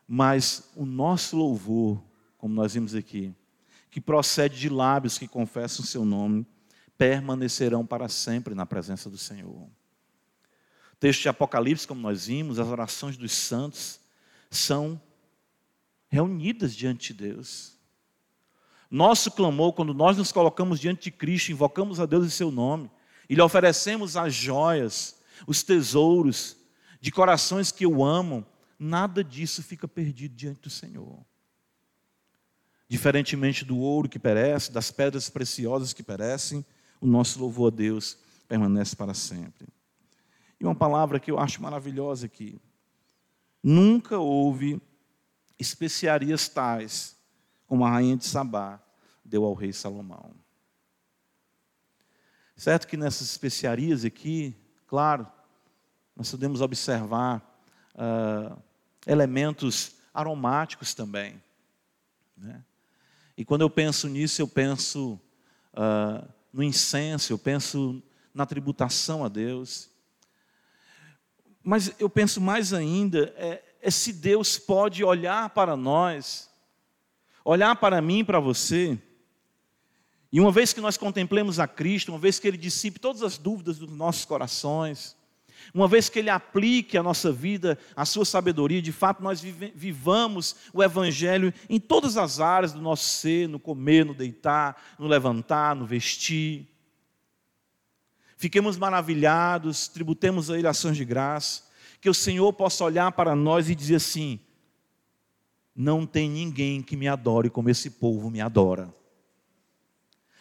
Mas 0.07 0.71
o 0.75 0.85
nosso 0.85 1.37
louvor, 1.37 2.03
como 2.37 2.55
nós 2.55 2.75
vimos 2.75 2.95
aqui, 2.95 3.35
que 3.91 4.01
procede 4.01 4.59
de 4.59 4.69
lábios 4.69 5.17
que 5.17 5.29
confessam 5.29 5.85
o 5.85 5.87
seu 5.87 6.05
nome, 6.05 6.47
permanecerão 6.99 7.87
para 7.87 8.09
sempre 8.09 8.55
na 8.55 8.67
presença 8.67 9.09
do 9.09 9.17
Senhor. 9.17 9.69
Texto 10.99 11.23
de 11.23 11.29
Apocalipse, 11.29 11.87
como 11.87 12.01
nós 12.01 12.27
vimos, 12.27 12.59
as 12.59 12.69
orações 12.69 13.17
dos 13.17 13.33
santos 13.33 14.01
são 14.51 15.01
reunidas 16.09 16.75
diante 16.75 17.13
de 17.13 17.29
Deus. 17.29 17.79
Nosso 18.91 19.31
clamor, 19.31 19.73
quando 19.73 19.93
nós 19.93 20.17
nos 20.17 20.31
colocamos 20.31 20.79
diante 20.79 21.05
de 21.05 21.11
Cristo, 21.11 21.51
invocamos 21.51 21.99
a 21.99 22.07
Deus 22.07 22.27
em 22.27 22.31
seu 22.31 22.51
nome, 22.51 22.91
e 23.29 23.35
lhe 23.35 23.41
oferecemos 23.41 24.17
as 24.17 24.35
joias, 24.35 25.17
os 25.47 25.63
tesouros 25.63 26.57
de 27.01 27.11
corações 27.11 27.71
que 27.71 27.87
o 27.87 28.05
amam, 28.05 28.47
nada 28.79 29.23
disso 29.23 29.63
fica 29.63 29.87
perdido 29.87 30.35
diante 30.35 30.61
do 30.63 30.71
Senhor. 30.71 31.25
Diferentemente 32.89 33.65
do 33.65 33.79
ouro 33.79 34.09
que 34.09 34.19
perece, 34.19 34.73
das 34.73 34.91
pedras 34.91 35.29
preciosas 35.29 35.93
que 35.93 36.03
perecem, 36.03 36.65
o 37.01 37.07
nosso 37.07 37.39
louvor 37.39 37.73
a 37.73 37.77
Deus 37.77 38.19
permanece 38.47 38.95
para 38.95 39.15
sempre. 39.15 39.67
E 40.61 40.65
uma 40.65 40.75
palavra 40.75 41.19
que 41.19 41.31
eu 41.31 41.39
acho 41.39 41.63
maravilhosa 41.63 42.27
aqui. 42.27 42.61
Nunca 43.63 44.19
houve 44.19 44.81
especiarias 45.59 46.49
tais 46.49 47.17
como 47.67 47.85
a 47.85 47.91
rainha 47.91 48.17
de 48.17 48.25
Sabá 48.25 48.81
deu 49.25 49.45
ao 49.45 49.55
rei 49.55 49.73
Salomão. 49.73 50.44
Certo 52.57 52.87
que 52.87 52.97
nessas 52.97 53.29
especiarias 53.29 54.05
aqui, 54.05 54.55
claro, 54.87 55.27
nós 56.17 56.31
podemos 56.31 56.61
observar 56.61 57.43
uh, 57.95 58.57
elementos 59.07 59.97
aromáticos 60.13 60.95
também. 60.95 61.43
Né? 62.37 62.63
E 63.37 63.45
quando 63.45 63.63
eu 63.63 63.71
penso 63.71 64.09
nisso, 64.09 64.41
eu 64.41 64.47
penso 64.47 65.21
uh, 65.73 66.29
no 66.53 66.63
incenso, 66.63 67.33
eu 67.33 67.39
penso 67.39 68.01
na 68.33 68.47
tributação 68.47 69.25
a 69.25 69.29
Deus. 69.29 69.91
Mas 71.63 71.93
eu 71.99 72.09
penso 72.09 72.41
mais 72.41 72.73
ainda, 72.73 73.35
é, 73.37 73.65
é 73.81 73.91
se 73.91 74.13
Deus 74.13 74.59
pode 74.59 75.03
olhar 75.03 75.51
para 75.51 75.77
nós, 75.77 76.49
olhar 77.45 77.75
para 77.75 78.01
mim 78.01 78.21
e 78.21 78.25
para 78.25 78.39
você, 78.39 78.97
e 80.35 80.41
uma 80.41 80.51
vez 80.51 80.73
que 80.73 80.81
nós 80.81 80.97
contemplemos 80.97 81.61
a 81.61 81.69
Cristo, 81.69 82.11
uma 82.11 82.19
vez 82.19 82.41
que 82.41 82.49
Ele 82.49 82.57
dissipe 82.57 82.99
todas 82.99 83.23
as 83.23 83.39
dúvidas 83.39 83.79
dos 83.79 83.93
nossos 83.93 84.25
corações, 84.25 85.17
uma 85.73 85.87
vez 85.87 86.09
que 86.09 86.19
Ele 86.19 86.29
aplique 86.29 86.99
a 86.99 87.05
nossa 87.05 87.31
vida, 87.31 87.79
a 87.95 88.05
sua 88.05 88.25
sabedoria, 88.25 88.83
de 88.83 88.91
fato 88.91 89.23
nós 89.23 89.41
vivamos 89.41 90.57
o 90.73 90.83
Evangelho 90.83 91.55
em 91.71 91.79
todas 91.79 92.17
as 92.17 92.41
áreas 92.41 92.73
do 92.73 92.83
nosso 92.83 93.09
ser, 93.11 93.49
no 93.49 93.61
comer, 93.61 94.05
no 94.05 94.13
deitar, 94.13 94.97
no 94.99 95.07
levantar, 95.07 95.77
no 95.77 95.87
vestir. 95.87 96.67
Fiquemos 98.37 98.77
maravilhados, 98.77 99.87
tributemos 99.87 100.51
a 100.51 100.59
Ele 100.59 100.67
ações 100.67 100.97
de 100.97 101.05
graça, 101.05 101.63
que 102.01 102.11
o 102.11 102.15
Senhor 102.15 102.53
possa 102.55 102.83
olhar 102.83 103.13
para 103.13 103.37
nós 103.37 103.71
e 103.71 103.75
dizer 103.77 103.95
assim: 103.95 104.41
não 105.77 106.05
tem 106.05 106.29
ninguém 106.29 106.83
que 106.83 106.97
me 106.97 107.07
adore 107.07 107.49
como 107.49 107.71
esse 107.71 107.89
povo 107.89 108.29
me 108.29 108.41
adora. 108.41 108.93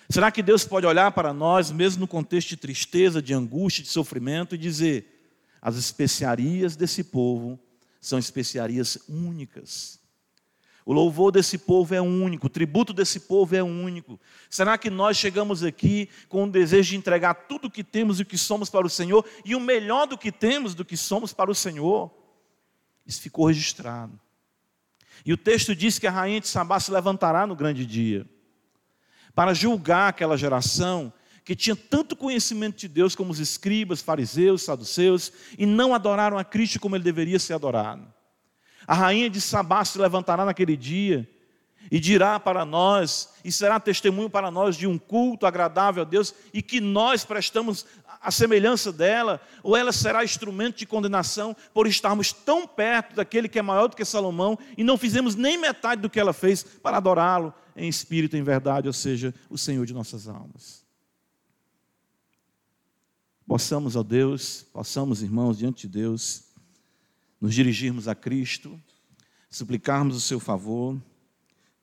Será 0.10 0.32
que 0.32 0.44
Deus 0.44 0.66
pode 0.66 0.86
olhar 0.86 1.12
para 1.12 1.34
nós, 1.34 1.72
mesmo 1.72 2.02
no 2.02 2.08
contexto 2.08 2.50
de 2.50 2.58
tristeza, 2.58 3.22
de 3.22 3.34
angústia, 3.34 3.84
de 3.84 3.90
sofrimento, 3.90 4.56
e 4.56 4.58
dizer: 4.58 5.32
as 5.62 5.78
especiarias 5.78 6.76
desse 6.76 7.04
povo 7.04 7.60
são 8.02 8.20
especiarias 8.20 8.98
únicas. 9.08 10.00
O 10.86 10.92
louvor 10.92 11.32
desse 11.32 11.58
povo 11.58 11.96
é 11.96 12.02
único, 12.02 12.48
o 12.48 12.50
tributo 12.50 12.92
desse 12.92 13.22
povo 13.22 13.56
é 13.56 13.64
único. 13.64 14.20
Será 14.50 14.78
que 14.78 14.90
nós 14.90 15.16
chegamos 15.16 15.64
aqui 15.64 16.10
com 16.28 16.44
o 16.44 16.50
desejo 16.50 16.90
de 16.90 16.98
entregar 16.98 17.34
tudo 17.34 17.68
o 17.68 17.72
que 17.72 17.86
temos 17.86 18.20
e 18.20 18.24
o 18.24 18.26
que 18.26 18.38
somos 18.38 18.70
para 18.70 18.86
o 18.86 18.90
Senhor 18.90 19.26
e 19.46 19.56
o 19.56 19.62
melhor 19.62 20.06
do 20.06 20.18
que 20.18 20.30
temos 20.30 20.76
do 20.76 20.84
que 20.84 20.98
somos 20.98 21.32
para 21.32 21.50
o 21.50 21.56
Senhor? 21.56 22.12
Isso 23.06 23.22
ficou 23.22 23.46
registrado. 23.46 24.20
E 25.26 25.32
o 25.32 25.38
texto 25.38 25.74
diz 25.74 25.98
que 25.98 26.08
a 26.08 26.12
rainha 26.12 26.42
de 26.42 26.50
Sabá 26.50 26.78
se 26.82 26.92
levantará 26.92 27.48
no 27.48 27.56
grande 27.56 27.86
dia 27.86 28.28
para 29.36 29.54
julgar 29.54 30.10
aquela 30.10 30.38
geração 30.38 31.12
que 31.44 31.56
tinha 31.56 31.76
tanto 31.76 32.16
conhecimento 32.16 32.78
de 32.78 32.88
Deus 32.88 33.16
como 33.16 33.32
os 33.32 33.40
escribas, 33.40 34.02
fariseus, 34.02 34.64
saduceus, 34.64 35.32
e 35.58 35.66
não 35.66 35.94
adoraram 35.94 36.38
a 36.38 36.44
Cristo 36.44 36.80
como 36.80 36.96
ele 36.96 37.04
deveria 37.04 37.40
ser 37.40 37.54
adorado. 37.54 38.06
A 38.88 38.94
rainha 38.94 39.30
de 39.30 39.42
Sabá 39.42 39.84
se 39.84 39.98
levantará 39.98 40.46
naquele 40.46 40.78
dia 40.78 41.30
e 41.92 42.00
dirá 42.00 42.40
para 42.40 42.64
nós, 42.64 43.34
e 43.44 43.52
será 43.52 43.78
testemunho 43.78 44.30
para 44.30 44.50
nós 44.50 44.78
de 44.78 44.88
um 44.88 44.98
culto 44.98 45.46
agradável 45.46 46.04
a 46.04 46.06
Deus 46.06 46.34
e 46.54 46.62
que 46.62 46.80
nós 46.80 47.26
prestamos 47.26 47.86
a 48.22 48.32
semelhança 48.32 48.90
dela, 48.90 49.42
ou 49.62 49.76
ela 49.76 49.92
será 49.92 50.24
instrumento 50.24 50.78
de 50.78 50.86
condenação 50.86 51.54
por 51.74 51.86
estarmos 51.88 52.32
tão 52.32 52.66
perto 52.66 53.16
daquele 53.16 53.50
que 53.50 53.60
é 53.60 53.62
maior 53.62 53.88
do 53.88 53.98
que 53.98 54.06
Salomão 54.06 54.58
e 54.78 54.84
não 54.84 54.98
fizemos 54.98 55.36
nem 55.36 55.58
metade 55.58 56.02
do 56.02 56.10
que 56.10 56.20
ela 56.20 56.32
fez 56.32 56.64
para 56.64 56.98
adorá-lo 56.98 57.54
em 57.76 57.88
espírito 57.88 58.38
em 58.38 58.44
verdade, 58.44 58.88
ou 58.88 58.94
seja, 58.94 59.34
o 59.50 59.58
Senhor 59.58 59.86
de 59.86 59.94
nossas 59.94 60.28
almas. 60.28 60.84
Possamos, 63.46 63.96
ó 63.96 64.04
Deus, 64.04 64.64
possamos, 64.72 65.22
irmãos, 65.22 65.58
diante 65.58 65.88
de 65.88 66.00
Deus, 66.00 66.46
nos 67.40 67.54
dirigirmos 67.54 68.08
a 68.08 68.16
Cristo, 68.16 68.80
suplicarmos 69.50 70.16
o 70.16 70.22
seu 70.22 70.40
favor, 70.40 71.00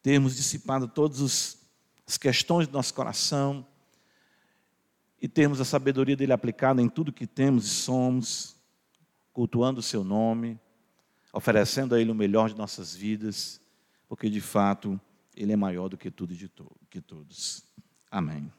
termos 0.02 0.36
dissipado 0.36 0.88
todas 0.88 1.58
as 2.06 2.16
questões 2.16 2.66
do 2.66 2.72
nosso 2.72 2.94
coração 2.94 3.66
e 5.20 5.28
termos 5.28 5.60
a 5.60 5.64
sabedoria 5.64 6.16
dele 6.16 6.32
aplicada 6.32 6.80
em 6.80 6.88
tudo 6.88 7.12
que 7.12 7.26
temos 7.26 7.66
e 7.66 7.68
somos, 7.68 8.56
cultuando 9.32 9.80
o 9.80 9.82
seu 9.82 10.02
nome, 10.02 10.58
oferecendo 11.32 11.94
a 11.94 12.00
ele 12.00 12.10
o 12.10 12.14
melhor 12.14 12.48
de 12.48 12.56
nossas 12.56 12.94
vidas, 12.94 13.60
porque 14.08 14.28
de 14.28 14.40
fato 14.40 15.00
ele 15.36 15.52
é 15.52 15.56
maior 15.56 15.88
do 15.88 15.96
que 15.96 16.10
tudo 16.10 16.32
e 16.32 16.36
de 16.36 16.48
to 16.48 16.70
que 16.88 17.00
todos. 17.00 17.64
Amém. 18.10 18.52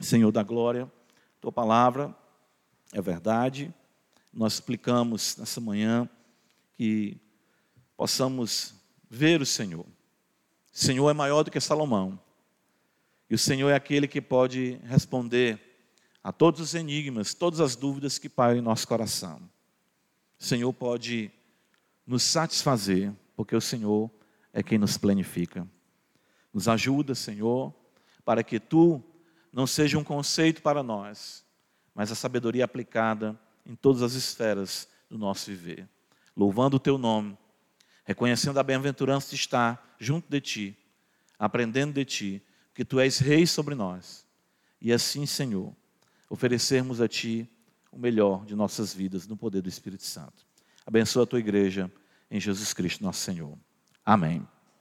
Senhor 0.00 0.32
da 0.32 0.42
glória, 0.42 0.90
tua 1.40 1.52
palavra 1.52 2.14
é 2.92 3.00
verdade. 3.00 3.72
Nós 4.32 4.54
explicamos 4.54 5.36
nessa 5.36 5.60
manhã 5.60 6.08
que 6.74 7.20
possamos 7.96 8.74
ver 9.08 9.40
o 9.40 9.46
Senhor. 9.46 9.84
O 9.84 9.86
Senhor 10.72 11.08
é 11.08 11.12
maior 11.12 11.42
do 11.42 11.50
que 11.50 11.60
Salomão. 11.60 12.18
E 13.30 13.34
o 13.34 13.38
Senhor 13.38 13.70
é 13.70 13.74
aquele 13.74 14.08
que 14.08 14.20
pode 14.20 14.78
responder 14.84 15.60
a 16.22 16.32
todos 16.32 16.60
os 16.60 16.74
enigmas, 16.74 17.34
todas 17.34 17.60
as 17.60 17.76
dúvidas 17.76 18.18
que 18.18 18.28
pairam 18.28 18.58
em 18.58 18.62
nosso 18.62 18.86
coração. 18.86 19.40
O 20.38 20.44
Senhor 20.44 20.72
pode 20.72 21.30
nos 22.06 22.22
satisfazer, 22.22 23.12
porque 23.42 23.56
o 23.56 23.60
Senhor 23.60 24.08
é 24.52 24.62
quem 24.62 24.78
nos 24.78 24.96
planifica. 24.96 25.66
Nos 26.54 26.68
ajuda, 26.68 27.12
Senhor, 27.12 27.74
para 28.24 28.44
que 28.44 28.60
tu 28.60 29.02
não 29.52 29.66
seja 29.66 29.98
um 29.98 30.04
conceito 30.04 30.62
para 30.62 30.80
nós, 30.80 31.44
mas 31.92 32.12
a 32.12 32.14
sabedoria 32.14 32.64
aplicada 32.64 33.36
em 33.66 33.74
todas 33.74 34.00
as 34.00 34.12
esferas 34.12 34.86
do 35.10 35.18
nosso 35.18 35.50
viver. 35.50 35.88
Louvando 36.36 36.76
o 36.76 36.80
teu 36.80 36.96
nome, 36.96 37.36
reconhecendo 38.04 38.58
a 38.58 38.62
bem-aventurança 38.62 39.30
de 39.30 39.34
estar 39.34 39.96
junto 39.98 40.30
de 40.30 40.40
ti, 40.40 40.78
aprendendo 41.36 41.94
de 41.94 42.04
ti, 42.04 42.42
que 42.72 42.84
tu 42.84 43.00
és 43.00 43.18
rei 43.18 43.44
sobre 43.44 43.74
nós. 43.74 44.24
E 44.80 44.92
assim, 44.92 45.26
Senhor, 45.26 45.74
oferecermos 46.30 47.00
a 47.00 47.08
ti 47.08 47.50
o 47.90 47.98
melhor 47.98 48.46
de 48.46 48.54
nossas 48.54 48.94
vidas 48.94 49.26
no 49.26 49.36
poder 49.36 49.62
do 49.62 49.68
Espírito 49.68 50.04
Santo. 50.04 50.46
Abençoa 50.86 51.24
a 51.24 51.26
tua 51.26 51.40
igreja 51.40 51.90
em 52.32 52.40
Jesus 52.40 52.72
Cristo, 52.72 53.04
nosso 53.04 53.20
Senhor. 53.20 53.56
Amém. 54.04 54.44